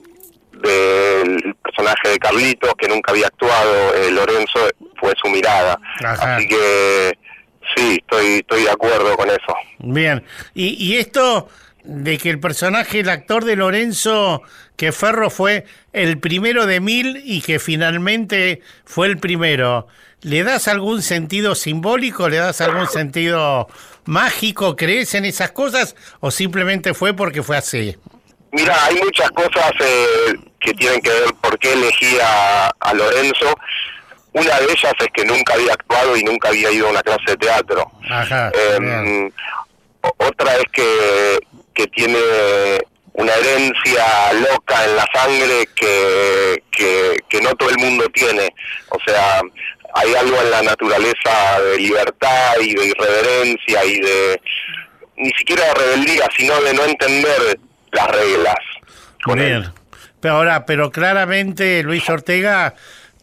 [0.61, 5.81] del personaje de Carlitos, que nunca había actuado, eh, Lorenzo, fue su mirada.
[6.05, 7.19] Así que
[7.75, 9.57] sí, estoy, estoy de acuerdo con eso.
[9.79, 11.49] Bien, y, y esto
[11.85, 14.43] de que el personaje, el actor de Lorenzo,
[14.77, 19.87] que Ferro fue el primero de mil y que finalmente fue el primero,
[20.23, 22.29] ¿le das algún sentido simbólico?
[22.29, 23.69] ¿Le das algún sentido
[24.05, 24.77] mágico?
[24.77, 25.97] ¿Crees en esas cosas?
[26.21, 27.97] ¿O simplemente fue porque fue así?
[28.53, 33.55] Mira, hay muchas cosas eh, que tienen que ver por qué elegí a, Lorenzo.
[34.33, 37.23] Una de ellas es que nunca había actuado y nunca había ido a una clase
[37.29, 37.91] de teatro.
[38.53, 39.31] Em,
[40.03, 41.39] otra es que,
[41.81, 42.19] que tiene
[43.15, 48.49] una herencia loca en la sangre que, que, no todo el mundo tiene.
[48.91, 49.41] O sea,
[49.95, 54.41] hay algo en la naturaleza de libertad y de irreverencia y de
[55.17, 57.59] ni siquiera de rebeldía, sino de no entender
[57.93, 58.57] las reglas.
[59.35, 59.73] Bien.
[60.21, 62.75] Pero ahora, pero claramente Luis Ortega,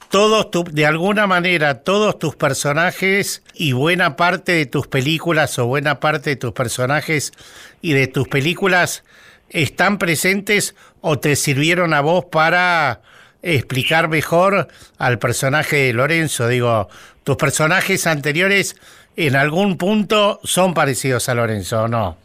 [0.09, 5.67] todos tu, de alguna manera, todos tus personajes y buena parte de tus películas o
[5.67, 7.33] buena parte de tus personajes
[7.81, 9.03] y de tus películas
[9.49, 13.01] están presentes o te sirvieron a vos para
[13.41, 14.67] explicar mejor
[14.97, 16.47] al personaje de Lorenzo.
[16.47, 16.89] Digo,
[17.23, 18.75] tus personajes anteriores
[19.15, 22.17] en algún punto son parecidos a Lorenzo, ¿o no?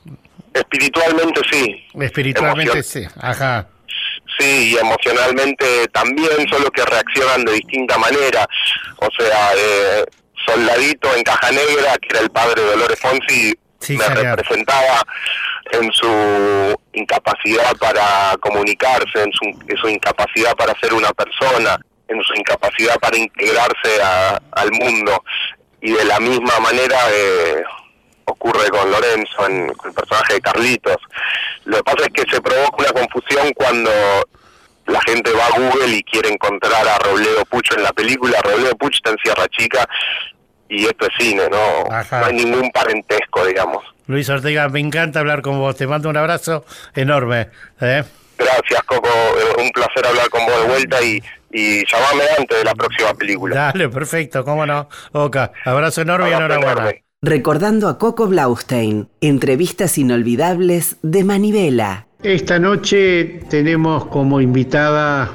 [0.53, 1.85] Espiritualmente sí.
[1.95, 3.69] Espiritualmente sí, ajá.
[4.43, 8.45] Sí, y emocionalmente también, solo que reaccionan de distinta manera.
[8.97, 10.05] O sea, eh,
[10.45, 13.55] Soldadito en Caja Negra, que era el padre de Dolores Fonsi,
[13.91, 15.03] me representaba
[15.71, 21.79] en su incapacidad para comunicarse, en su, en su, incapacidad para ser una persona,
[22.09, 24.03] en su incapacidad para integrarse
[24.51, 25.23] al mundo.
[25.81, 26.99] Y de la misma manera...
[27.13, 27.63] Eh,
[28.25, 30.97] ocurre con Lorenzo, en, el personaje de Carlitos.
[31.65, 33.91] Lo que pasa es que se provoca una confusión cuando
[34.87, 38.39] la gente va a Google y quiere encontrar a Robledo Pucho en la película.
[38.43, 39.87] Robledo Pucho está en Sierra Chica
[40.69, 41.85] y esto es cine, ¿no?
[41.85, 43.85] No hay ningún parentesco, digamos.
[44.07, 45.77] Luis Ortega, me encanta hablar con vos.
[45.77, 46.65] Te mando un abrazo
[46.95, 47.49] enorme.
[47.81, 48.05] ¿eh?
[48.39, 49.09] Gracias, Coco.
[49.59, 51.23] Un placer hablar con vos de vuelta y,
[51.53, 53.55] y llamame antes de la próxima película.
[53.55, 54.89] Dale, perfecto, cómo no.
[55.13, 62.09] Oca, abrazo enorme y enhorabuena recordando a Coco Blaustein, entrevistas inolvidables de Manivela.
[62.23, 65.29] Esta noche tenemos como invitada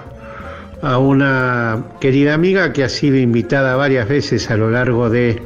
[0.81, 5.41] a una querida amiga que ha sido invitada varias veces a lo largo de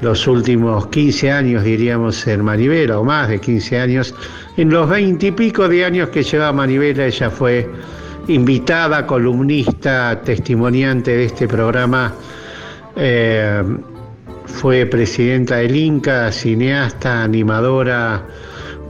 [0.00, 4.14] los últimos 15 años, diríamos, en Manivela, o más de 15 años.
[4.56, 7.68] En los 20 y pico de años que lleva Manivela, ella fue
[8.28, 12.14] invitada, columnista, testimoniante de este programa.
[12.94, 13.60] Eh,
[14.46, 18.24] fue presidenta del Inca, cineasta, animadora,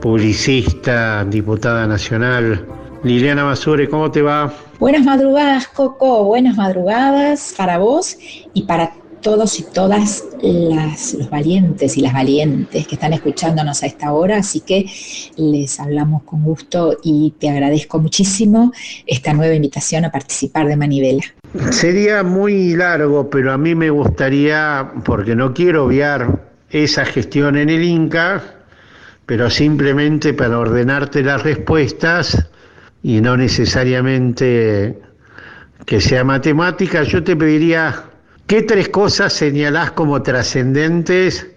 [0.01, 2.65] publicista, diputada nacional.
[3.03, 4.53] Liliana Masure, ¿cómo te va?
[4.79, 8.17] Buenas madrugadas, Coco, buenas madrugadas para vos
[8.53, 13.85] y para todos y todas las, los valientes y las valientes que están escuchándonos a
[13.85, 14.87] esta hora, así que
[15.37, 18.73] les hablamos con gusto y te agradezco muchísimo
[19.05, 21.23] esta nueva invitación a participar de Manivela.
[21.69, 27.69] Sería muy largo, pero a mí me gustaría, porque no quiero obviar esa gestión en
[27.69, 28.60] el Inca,
[29.31, 32.49] pero simplemente para ordenarte las respuestas
[33.01, 34.99] y no necesariamente
[35.85, 38.09] que sea matemática, yo te pediría
[38.45, 41.47] ¿Qué tres cosas señalás como trascendentes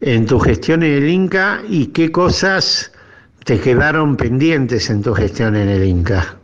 [0.00, 2.92] en tu gestión en el Inca y qué cosas
[3.44, 6.38] te quedaron pendientes en tu gestión en el Inca?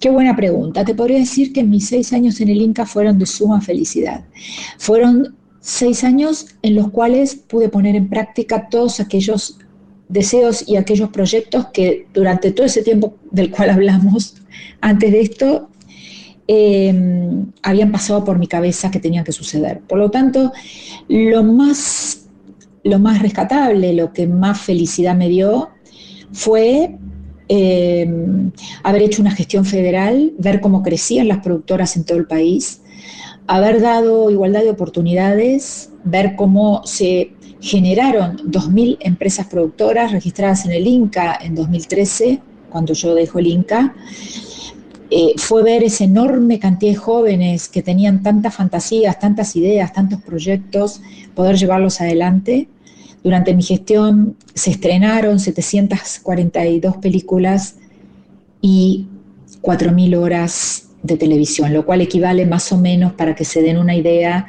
[0.00, 0.84] Qué buena pregunta.
[0.84, 4.22] Te podría decir que mis seis años en el Inca fueron de suma felicidad.
[4.76, 9.58] Fueron seis años en los cuales pude poner en práctica todos aquellos
[10.08, 14.36] deseos y aquellos proyectos que durante todo ese tiempo del cual hablamos
[14.80, 15.70] antes de esto
[16.46, 19.80] Em, habían pasado por mi cabeza que tenían que suceder.
[19.80, 20.52] Por lo tanto,
[21.08, 22.26] lo más,
[22.82, 25.70] lo más rescatable, lo que más felicidad me dio
[26.32, 26.98] fue
[27.48, 28.50] em,
[28.82, 32.82] haber hecho una gestión federal, ver cómo crecían las productoras en todo el país,
[33.46, 37.32] haber dado igualdad de oportunidades, ver cómo se
[37.64, 42.38] generaron 2.000 empresas productoras registradas en el INCA en 2013,
[42.68, 43.94] cuando yo dejo el INCA,
[45.10, 50.20] eh, fue ver esa enorme cantidad de jóvenes que tenían tantas fantasías, tantas ideas, tantos
[50.20, 51.00] proyectos,
[51.34, 52.68] poder llevarlos adelante.
[53.22, 57.76] Durante mi gestión se estrenaron 742 películas
[58.60, 59.06] y
[59.62, 63.96] 4.000 horas de televisión, lo cual equivale más o menos, para que se den una
[63.96, 64.46] idea,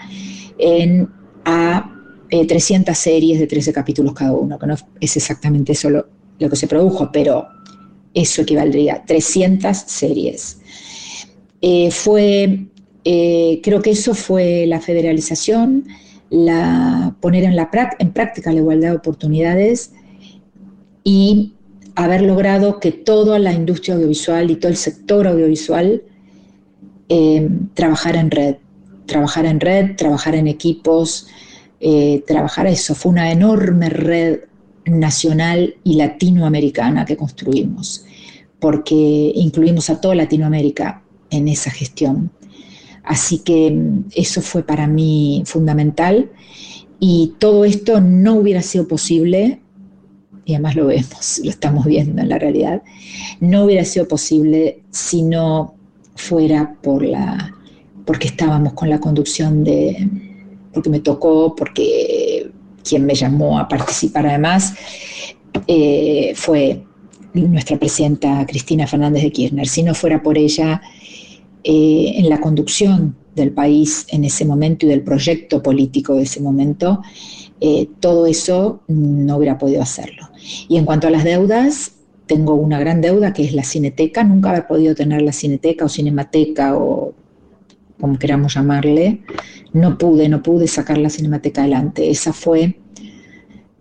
[0.57, 1.09] en,
[1.45, 1.94] a
[2.29, 6.07] 300 eh, series de 13 capítulos cada uno, que no es exactamente eso lo,
[6.37, 7.47] que se produjo, pero
[8.13, 10.59] eso equivaldría a 300 series.
[11.61, 12.67] Eh, fue,
[13.03, 15.87] eh, creo que eso fue la federalización,
[16.29, 19.91] la, poner en, la, práctica la igualdad de oportunidades
[21.03, 21.53] y
[21.95, 26.03] haber logrado que toda la industria audiovisual y todo el sector audiovisual
[27.07, 28.55] eh, trabajara en red,
[29.05, 31.27] trabajara en red, trabajara en equipos,
[31.79, 32.95] eh, trabajara eso.
[32.95, 34.39] Fue una enorme red
[34.85, 38.05] nacional y latinoamericana que construimos,
[38.59, 42.31] porque incluimos a toda Latinoamérica en esa gestión.
[43.03, 46.31] Así que mm, eso fue para mí fundamental
[46.99, 49.61] y todo esto no hubiera sido posible,
[50.45, 52.83] y además lo vemos, lo estamos viendo en la realidad,
[53.39, 55.75] no hubiera sido posible si no
[56.15, 57.53] fuera por la,
[58.05, 60.07] porque estábamos con la conducción de,
[60.75, 62.51] porque me tocó, porque
[62.87, 64.73] quien me llamó a participar además
[65.67, 66.83] eh, fue
[67.33, 69.67] nuestra presidenta Cristina Fernández de Kirchner.
[69.67, 70.81] Si no fuera por ella
[71.63, 76.41] eh, en la conducción del país en ese momento y del proyecto político de ese
[76.41, 77.01] momento,
[77.59, 80.29] eh, todo eso no hubiera podido hacerlo.
[80.67, 81.93] Y en cuanto a las deudas,
[82.27, 85.89] tengo una gran deuda que es la cineteca, nunca haber podido tener la cineteca o
[85.89, 87.13] cinemateca o
[87.99, 89.21] como queramos llamarle,
[89.73, 92.09] no pude, no pude sacar la cinemateca adelante.
[92.09, 92.77] Esa fue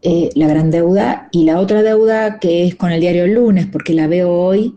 [0.03, 1.29] eh, la gran deuda.
[1.33, 4.75] Y la otra deuda que es con el diario lunes, porque la veo hoy,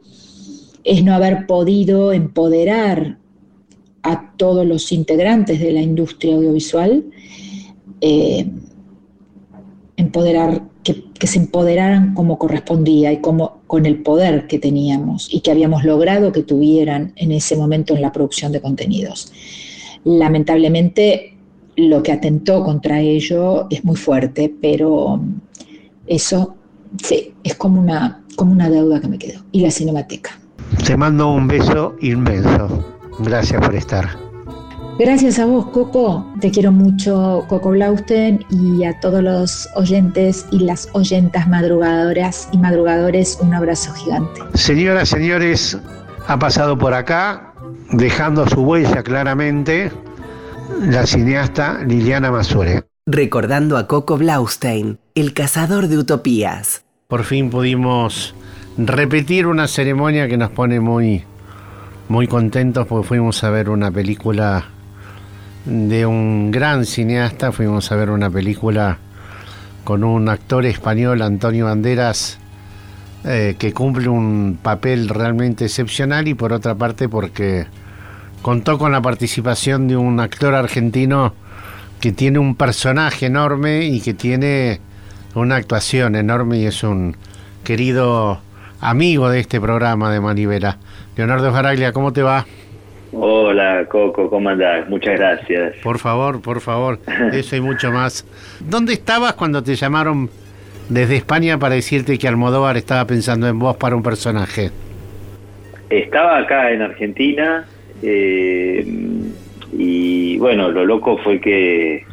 [0.83, 3.17] es no haber podido empoderar
[4.03, 7.05] a todos los integrantes de la industria audiovisual,
[7.99, 8.49] eh,
[10.07, 15.51] empoderar, que, se empoderaran como correspondía y como, con el poder que teníamos y que
[15.51, 19.31] habíamos logrado que tuvieran en ese momento en la producción de contenidos.
[20.03, 21.37] Lamentablemente
[21.75, 25.21] lo que atentó contra ello es muy fuerte, pero
[26.07, 26.55] eso
[27.03, 29.43] sí, es como una, como una deuda que me quedó.
[29.51, 30.39] Y la cinemateca.
[30.85, 32.83] Te mando un beso inmenso.
[33.19, 34.26] Gracias por estar.
[34.99, 36.25] Gracias a vos, Coco.
[36.41, 42.57] Te quiero mucho, Coco Blausten, y a todos los oyentes y las oyentas madrugadoras y
[42.57, 44.41] madrugadores, un abrazo gigante.
[44.55, 45.77] Señoras, señores,
[46.25, 47.53] ha pasado por acá,
[47.91, 49.91] dejando su huella claramente,
[50.81, 52.83] la cineasta Liliana Masure.
[53.05, 56.85] Recordando a Coco Blaustein, el cazador de utopías.
[57.07, 58.33] Por fin pudimos
[58.79, 61.23] repetir una ceremonia que nos pone muy,
[62.09, 64.71] muy contentos porque fuimos a ver una película
[65.67, 68.99] de un gran cineasta, fuimos a ver una película
[69.83, 72.39] con un actor español, Antonio Banderas,
[73.25, 77.67] eh, que cumple un papel realmente excepcional y por otra parte porque
[78.41, 81.33] contó con la participación de un actor argentino
[81.99, 84.79] que tiene un personaje enorme y que tiene
[85.35, 87.17] una actuación enorme y es un
[87.65, 88.39] querido
[88.79, 90.77] amigo de este programa de Manivera.
[91.17, 92.45] Leonardo Jaraglia, ¿cómo te va?
[93.19, 94.87] Hola, Coco, ¿cómo andás?
[94.89, 95.75] Muchas gracias.
[95.81, 96.99] Por favor, por favor,
[97.33, 98.27] eso y mucho más.
[98.59, 100.29] ¿Dónde estabas cuando te llamaron
[100.87, 104.69] desde España para decirte que Almodóvar estaba pensando en vos para un personaje?
[105.89, 107.65] Estaba acá en Argentina
[108.03, 108.85] eh,
[109.73, 112.05] y bueno, lo loco fue que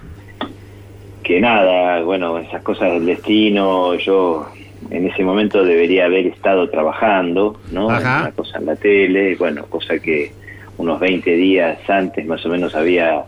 [1.22, 4.46] que nada, bueno, esas cosas del destino, yo
[4.90, 7.88] en ese momento debería haber estado trabajando, ¿no?
[7.88, 10.32] Una cosa en la tele, bueno, cosa que
[10.78, 13.24] unos 20 días antes más o menos había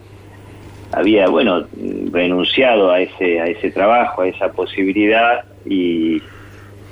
[0.93, 1.67] había bueno
[2.13, 6.23] renunciado a ese a ese trabajo a esa posibilidad y,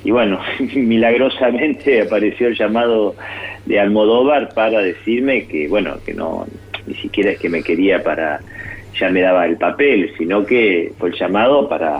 [0.03, 0.39] y bueno
[0.75, 3.15] milagrosamente apareció el llamado
[3.65, 6.45] de Almodóvar para decirme que bueno que no
[6.85, 8.41] ni siquiera es que me quería para
[8.99, 11.99] ya me daba el papel sino que fue el llamado para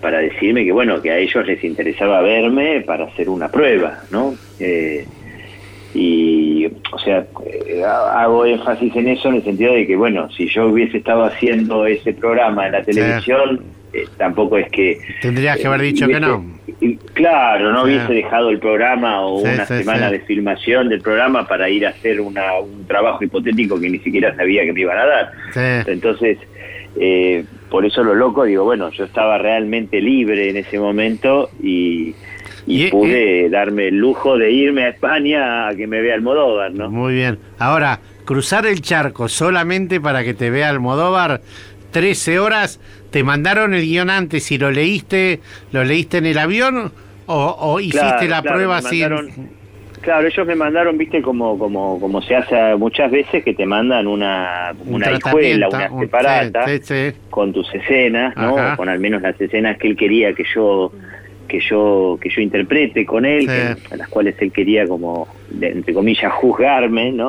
[0.00, 4.34] para decirme que bueno que a ellos les interesaba verme para hacer una prueba no
[4.60, 5.06] eh,
[5.94, 10.48] y o sea eh, hago énfasis en eso en el sentido de que bueno si
[10.48, 15.68] yo hubiese estado haciendo ese programa en la televisión eh, tampoco es que tendrías que
[15.68, 16.44] haber eh, dicho que no.
[17.12, 21.86] claro no hubiese dejado el programa o una semana de filmación del programa para ir
[21.86, 25.32] a hacer una, un trabajo hipotético que ni siquiera sabía que me iban a dar.
[25.86, 26.38] Entonces
[27.70, 32.14] por eso lo loco digo bueno yo estaba realmente libre en ese momento y
[32.66, 36.90] y, pude darme el lujo de irme a España a que me vea Almodóvar, ¿no?
[36.90, 37.38] Muy bien.
[37.58, 41.42] Ahora, cruzar el charco solamente para que te vea Almodóvar,
[41.90, 45.40] 13 horas, ¿te mandaron el guion antes y lo leíste,
[45.72, 46.92] lo leíste en el avión
[47.26, 49.04] o, hiciste la prueba así?
[50.00, 54.06] Claro, ellos me mandaron, viste, como como como se hace muchas veces, que te mandan
[54.06, 56.66] una, una escuela, una separata,
[57.30, 58.76] con tus escenas, ¿no?
[58.76, 60.92] Con al menos las escenas que él quería que yo
[61.54, 65.28] que yo que yo interprete con él, a las cuales él quería como
[65.60, 67.28] entre comillas juzgarme, ¿no?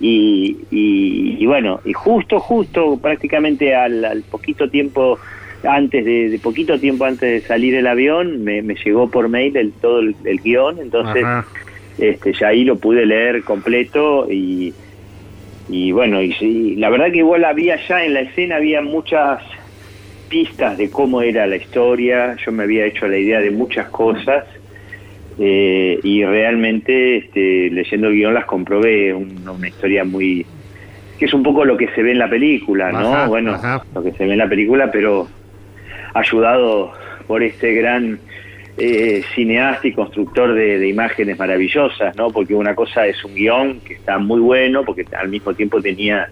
[0.00, 5.18] Y, y, bueno, y justo justo prácticamente al, poquito tiempo
[5.64, 10.00] antes de, poquito tiempo antes de salir el avión me, llegó por mail el, todo
[10.00, 11.24] el, guion, entonces
[11.98, 14.72] este ya ahí lo pude leer completo y
[15.66, 19.40] y bueno, y, la verdad que igual había ya en la escena había muchas
[20.28, 24.44] pistas de cómo era la historia, yo me había hecho la idea de muchas cosas
[25.38, 30.46] eh, y realmente este, leyendo el guion las comprobé, una historia muy...
[31.18, 33.28] que es un poco lo que se ve en la película, ¿no?
[33.28, 33.58] bueno,
[33.94, 35.28] lo que se ve en la película, pero
[36.14, 36.92] ayudado
[37.26, 38.18] por este gran
[38.76, 42.30] eh, cineasta y constructor de, de, imágenes maravillosas, ¿no?
[42.30, 46.28] Porque una cosa es un guion que está muy bueno, porque al mismo tiempo tenía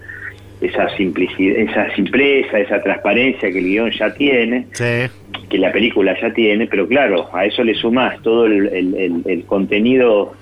[0.62, 6.32] esa simplicidad, esa simpleza, esa transparencia que el guion ya tiene, que la película ya
[6.32, 10.34] tiene, pero claro, a eso le sumas todo el, contenido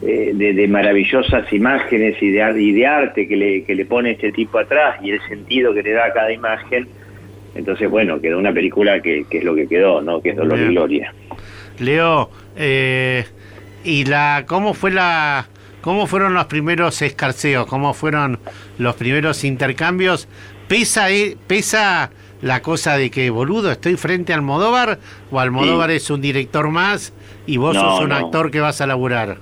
[0.00, 4.30] eh, de, maravillosas imágenes y de, y de arte que le, que le pone este
[4.30, 6.86] tipo atrás y el sentido que le da a cada imagen.
[7.56, 10.20] Entonces, bueno, quedó una película que, es lo que quedó, ¿no?
[10.20, 11.12] Que es Dolor y Gloria.
[11.80, 13.24] Leo, eh,
[13.82, 15.48] ¿y la cómo fue la
[15.80, 17.66] ¿Cómo fueron los primeros escarceos?
[17.66, 18.38] ¿Cómo fueron
[18.78, 20.28] los primeros intercambios?
[20.66, 22.10] ¿Pesa, eh, pesa
[22.42, 24.98] la cosa de que, boludo, estoy frente a Almodóvar
[25.30, 27.12] o Almodóvar es un director más
[27.46, 29.38] y vos sos un actor que vas a laburar?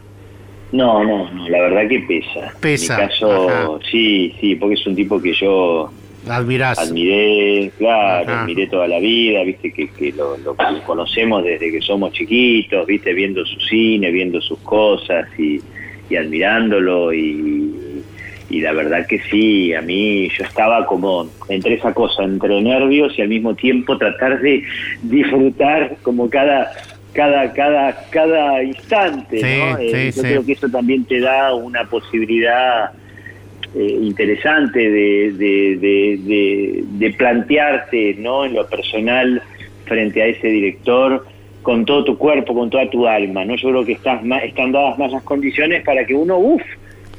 [0.72, 2.52] No, no, no, la verdad que pesa.
[2.60, 2.94] Pesa.
[2.94, 5.90] En mi caso, sí, sí, porque es un tipo que yo
[6.28, 6.78] Admirás.
[6.78, 12.12] Admiré, claro, admiré toda la vida, viste que, que lo, lo, conocemos desde que somos
[12.12, 15.60] chiquitos, viste, viendo su cine, viendo sus cosas y,
[16.08, 18.02] y admirándolo y,
[18.50, 23.22] la verdad que sí, a mí yo estaba como entre esa cosa, entre nervios y
[23.22, 24.62] al mismo tiempo tratar de
[25.02, 26.72] disfrutar como cada
[27.12, 29.78] cada cada cada instante, ¿no?
[29.78, 32.92] Eh, yo creo que eso también te da una posibilidad
[33.74, 38.46] eh, interesante de, de, de, plantearte, ¿no?
[38.46, 39.42] En lo personal
[39.84, 41.26] frente a ese director
[41.66, 43.56] con todo tu cuerpo, con toda tu alma, ¿no?
[43.56, 46.62] Yo creo que estás más, están dadas más las condiciones para que uno, uff,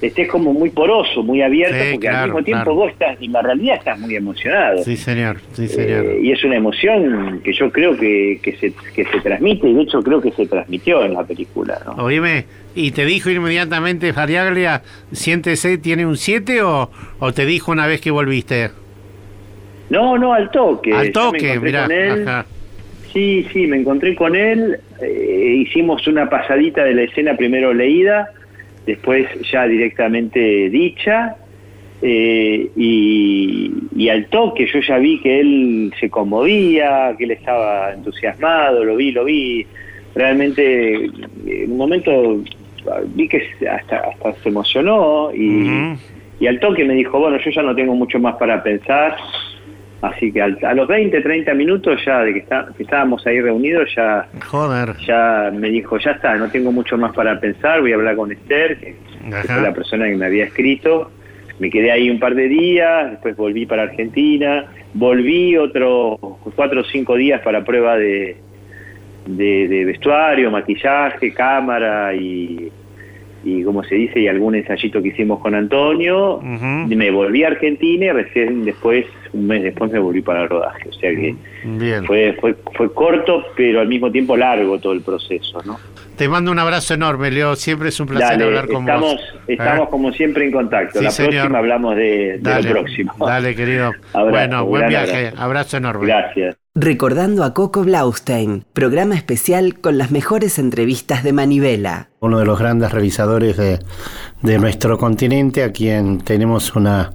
[0.01, 3.75] estés como muy poroso, muy abierto, porque al mismo tiempo vos estás, en la realidad
[3.75, 4.85] estás muy emocionado.
[4.85, 6.05] Sí, señor, sí, señor.
[6.05, 9.73] Eh, y es una emoción que yo creo que, que, se, que se transmite, y
[9.73, 12.05] de hecho creo que se transmitió en la película, ¿no?
[12.05, 14.81] Oíme, ¿y te dijo inmediatamente Fariaglia,
[15.11, 16.89] siéntese, tiene un 7 o,
[17.19, 18.69] o te dijo una vez que volviste?
[19.89, 20.93] No, no, al toque.
[20.93, 21.85] Al toque, mirá,
[23.13, 28.29] Sí, sí, me encontré con él, eh, hicimos una pasadita de la escena primero leída,
[28.85, 31.35] después ya directamente dicha,
[32.01, 38.83] eh, y, al toque yo ya vi que él se conmovía, que él estaba entusiasmado,
[38.83, 39.65] lo vi, lo vi,
[40.15, 42.41] realmente en un momento
[43.15, 45.97] vi que hasta, hasta se emocionó y,
[46.39, 49.17] y al toque me dijo, bueno, yo ya no tengo mucho más para pensar,
[50.01, 54.27] Así que a los 20, 30 minutos ya de que, está, estábamos ahí reunidos, ya,
[55.07, 58.31] ya me dijo, ya está, no tengo mucho más para pensar, voy a hablar con
[58.31, 58.95] Esther, que,
[59.47, 61.11] fue la persona que me había escrito.
[61.59, 66.19] Me quedé ahí un par de días, después volví para Argentina, volví otros
[66.55, 68.37] cuatro o cinco días para prueba de,
[69.25, 72.71] de vestuario, maquillaje, cámara y,
[73.43, 78.05] y como se dice, y algún ensayito que hicimos con Antonio, me volví a Argentina
[78.05, 81.35] y recién después, un mes después me volví para el rodaje, o sea que
[82.05, 85.77] Fue, fue, fue corto, pero al mismo tiempo largo todo el proceso, ¿no?
[86.17, 87.55] Te mando un abrazo enorme, Leo.
[87.55, 89.39] Siempre es un placer hablar con estamos, vos.
[89.47, 89.91] Estamos ¿Eh?
[89.91, 90.99] como siempre en contacto.
[90.99, 93.13] la próxima hablamos de, de lo próximo.
[93.19, 93.91] Dale, querido.
[94.31, 95.31] bueno, buen viaje.
[95.37, 95.77] Abrazo.
[95.77, 96.07] enorme.
[96.07, 96.57] Gracias.
[96.79, 102.09] Recordando a Coco Blaustein, programa especial con las mejores entrevistas de Manivela.
[102.19, 103.79] Uno de los grandes realizadores de,
[104.43, 107.13] de nuestro continente, a quien tenemos una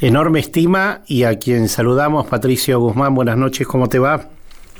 [0.00, 2.26] enorme estima y a quien saludamos.
[2.26, 4.30] Patricio Guzmán, buenas noches, ¿cómo te va?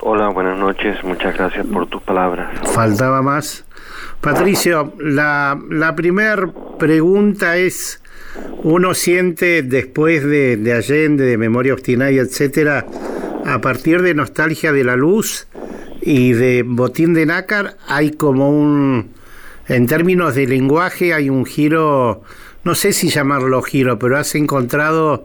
[0.01, 2.51] Hola, buenas noches, muchas gracias por tus palabras.
[2.71, 3.65] Faltaba más.
[4.21, 8.03] Patricio, la, la primera pregunta es,
[8.65, 12.85] uno siente después de, de Allende, de Memoria Obstinada, etcétera,
[13.45, 15.47] a partir de Nostalgia de la Luz
[16.01, 19.11] y de Botín de Nácar, hay como un,
[19.69, 22.23] en términos de lenguaje, hay un giro,
[22.65, 25.25] no sé si llamarlo giro, pero has encontrado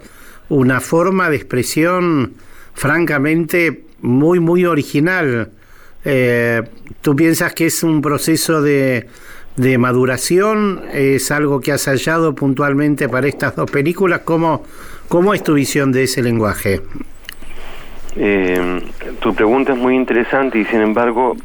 [0.50, 2.34] una forma de expresión
[2.74, 5.52] francamente muy, muy original.
[6.04, 6.64] Eh,
[7.02, 9.08] ¿Tú piensas que es un proceso de,
[9.56, 10.82] de, maduración?
[10.94, 14.22] ¿Es algo que has hallado puntualmente para estas dos películas?
[14.26, 14.66] ¿Cómo,
[15.08, 16.82] cómo es tu visión de ese lenguaje?
[18.16, 18.82] Eh,
[19.20, 21.36] tu pregunta es muy interesante y sin embargo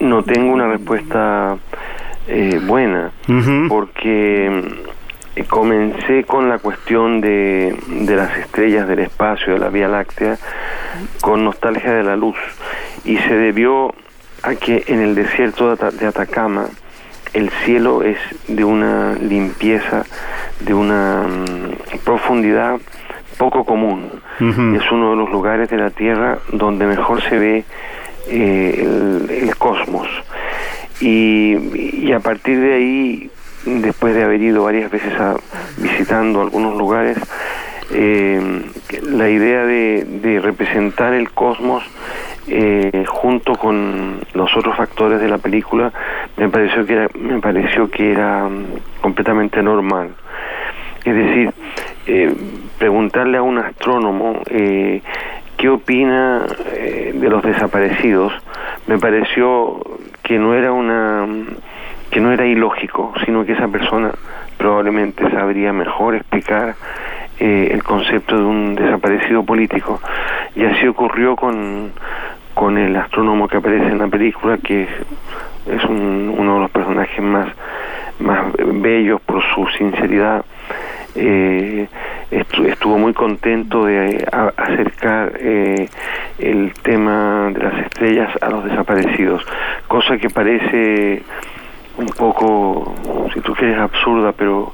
[0.00, 1.56] no tengo una respuesta
[2.28, 3.12] eh, buena
[3.68, 4.62] porque
[5.48, 10.38] comencé con la cuestión de, de, las estrellas del espacio, de la Vía Láctea,
[11.20, 12.36] con nostalgia de la luz.
[13.04, 13.94] Y se debió
[14.42, 16.66] a que en el desierto de Atacama
[17.32, 18.18] el cielo es
[18.48, 20.04] de una limpieza,
[20.60, 22.80] de una mm, profundidad
[23.40, 24.10] poco común.
[24.38, 27.64] Es uno de los lugares de la Tierra donde mejor se ve
[28.28, 28.86] eh,
[29.42, 30.06] el, cosmos.
[31.00, 31.56] Y,
[32.06, 33.30] y a partir de ahí
[33.64, 35.36] después de haber ido varias veces a,
[35.78, 37.16] visitando algunos lugares,
[37.92, 38.62] eh,
[39.02, 41.82] la idea de, representar el cosmos
[42.46, 45.92] eh, junto con los otros factores de la película
[46.36, 50.10] me pareció que era, me pareció que era mm, completamente normal.
[51.04, 51.52] Es decir,
[52.10, 52.34] eh,
[52.78, 58.32] preguntarle a un astrónomo qué opina de los desaparecidos
[58.86, 59.80] me pareció
[60.22, 61.26] que no era una
[62.10, 64.10] que no era ilógico, sino que esa persona
[64.58, 66.74] probablemente sabría mejor explicar
[67.38, 70.00] eh, el concepto de un desaparecido político.
[70.56, 71.92] Y así ocurrió con,
[72.52, 77.48] con el astrónomo que aparece en la película, que es uno de los personajes más,
[78.18, 80.44] más bellos por su sinceridad.
[81.14, 81.88] Eh,
[82.30, 84.24] estuvo muy contento de
[84.56, 85.88] acercar eh,
[86.38, 89.44] el tema de las estrellas a los desaparecidos,
[89.88, 91.22] cosa que parece
[91.96, 92.94] un poco,
[93.34, 94.72] si tú quieres, absurda, pero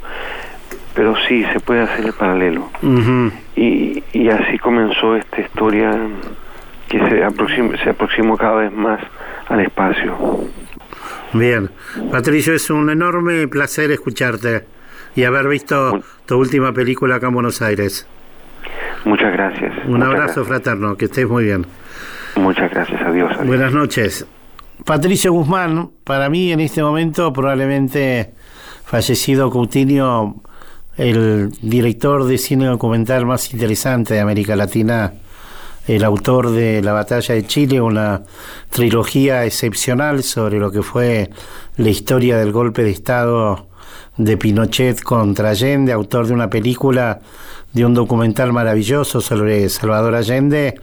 [0.94, 2.70] pero sí se puede hacer el paralelo.
[3.54, 5.92] y, y así comenzó esta historia
[6.88, 9.00] que se aproxima, se aproximó cada vez más
[9.48, 10.16] al espacio.
[11.34, 11.70] Bien,
[12.10, 14.64] Patricio, es un enorme placer escucharte
[15.16, 18.06] y haber visto tu última película acá en Buenos Aires.
[19.04, 19.72] Muchas gracias.
[19.88, 21.66] Un abrazo fraterno, que estés muy bien.
[22.36, 23.30] Muchas gracias, adiós.
[23.32, 23.46] adiós.
[23.46, 24.26] Buenas noches.
[24.84, 28.34] Patricio Guzmán, para mí en este momento probablemente
[28.84, 30.42] fallecido Coutinho,
[30.96, 35.14] el director de cine documental más interesante de América Latina,
[35.88, 38.22] el autor de La batalla de Chile, una
[38.70, 41.30] trilogía excepcional sobre lo que fue
[41.76, 43.68] la historia del golpe de Estado
[44.16, 47.20] de Pinochet contra Allende, autor de una película,
[47.72, 50.80] de un documental maravilloso sobre Salvador Allende.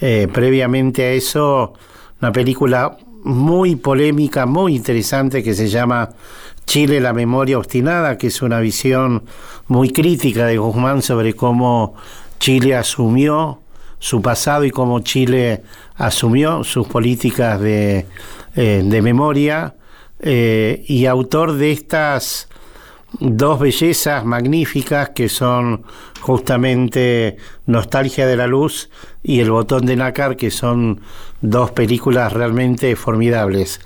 [0.00, 1.74] Eh, previamente a eso,
[2.20, 6.10] una película muy polémica, muy interesante que se llama
[6.66, 9.24] Chile, la memoria obstinada, que es una visión
[9.68, 11.94] muy crítica de Guzmán sobre cómo
[12.38, 13.60] Chile asumió
[13.98, 15.62] su pasado y cómo Chile
[15.96, 18.06] asumió sus políticas de,
[18.56, 19.74] eh, memoria
[20.20, 22.48] eh, y autor de estas
[23.20, 25.84] dos bellezas magníficas que son
[26.20, 27.36] justamente
[27.66, 28.90] Nostalgia de la Luz
[29.22, 31.00] y El Botón de Nácar, que son
[31.40, 33.80] dos películas realmente formidables.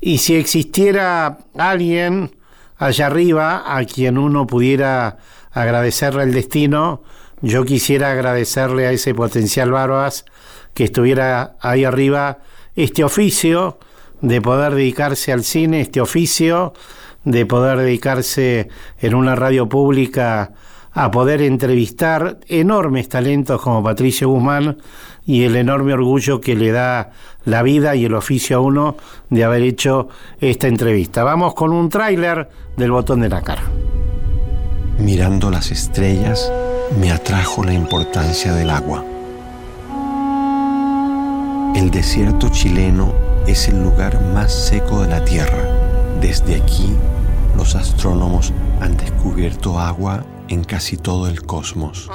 [0.00, 2.36] Y si existiera alguien
[2.76, 5.18] allá arriba a quien uno pudiera
[5.50, 7.02] agradecerle el destino,
[7.40, 10.24] yo quisiera agradecerle a ese potencial Barbas
[10.74, 12.38] que estuviera ahí arriba
[12.76, 13.78] este oficio
[14.20, 16.74] de poder dedicarse al cine, este oficio
[17.30, 18.68] de poder dedicarse
[19.00, 20.52] en una radio pública
[20.92, 24.78] a poder entrevistar enormes talentos como Patricio Guzmán
[25.26, 27.10] y el enorme orgullo que le da
[27.44, 28.96] la vida y el oficio a uno
[29.28, 30.08] de haber hecho
[30.40, 31.22] esta entrevista.
[31.22, 33.62] Vamos con un tráiler del botón de la cara.
[34.98, 36.50] Mirando las estrellas,
[36.98, 39.04] me atrajo la importancia del agua.
[41.76, 43.12] El desierto chileno
[43.46, 45.62] es el lugar más seco de la Tierra.
[46.20, 46.96] Desde aquí,
[47.58, 52.08] los astrónomos han descubierto agua en casi todo el cosmos.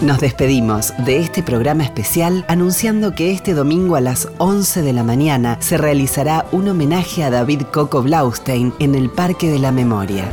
[0.00, 5.02] Nos despedimos de este programa especial anunciando que este domingo a las 11 de la
[5.02, 10.30] mañana se realizará un homenaje a David Coco Blaustein en el Parque de la Memoria.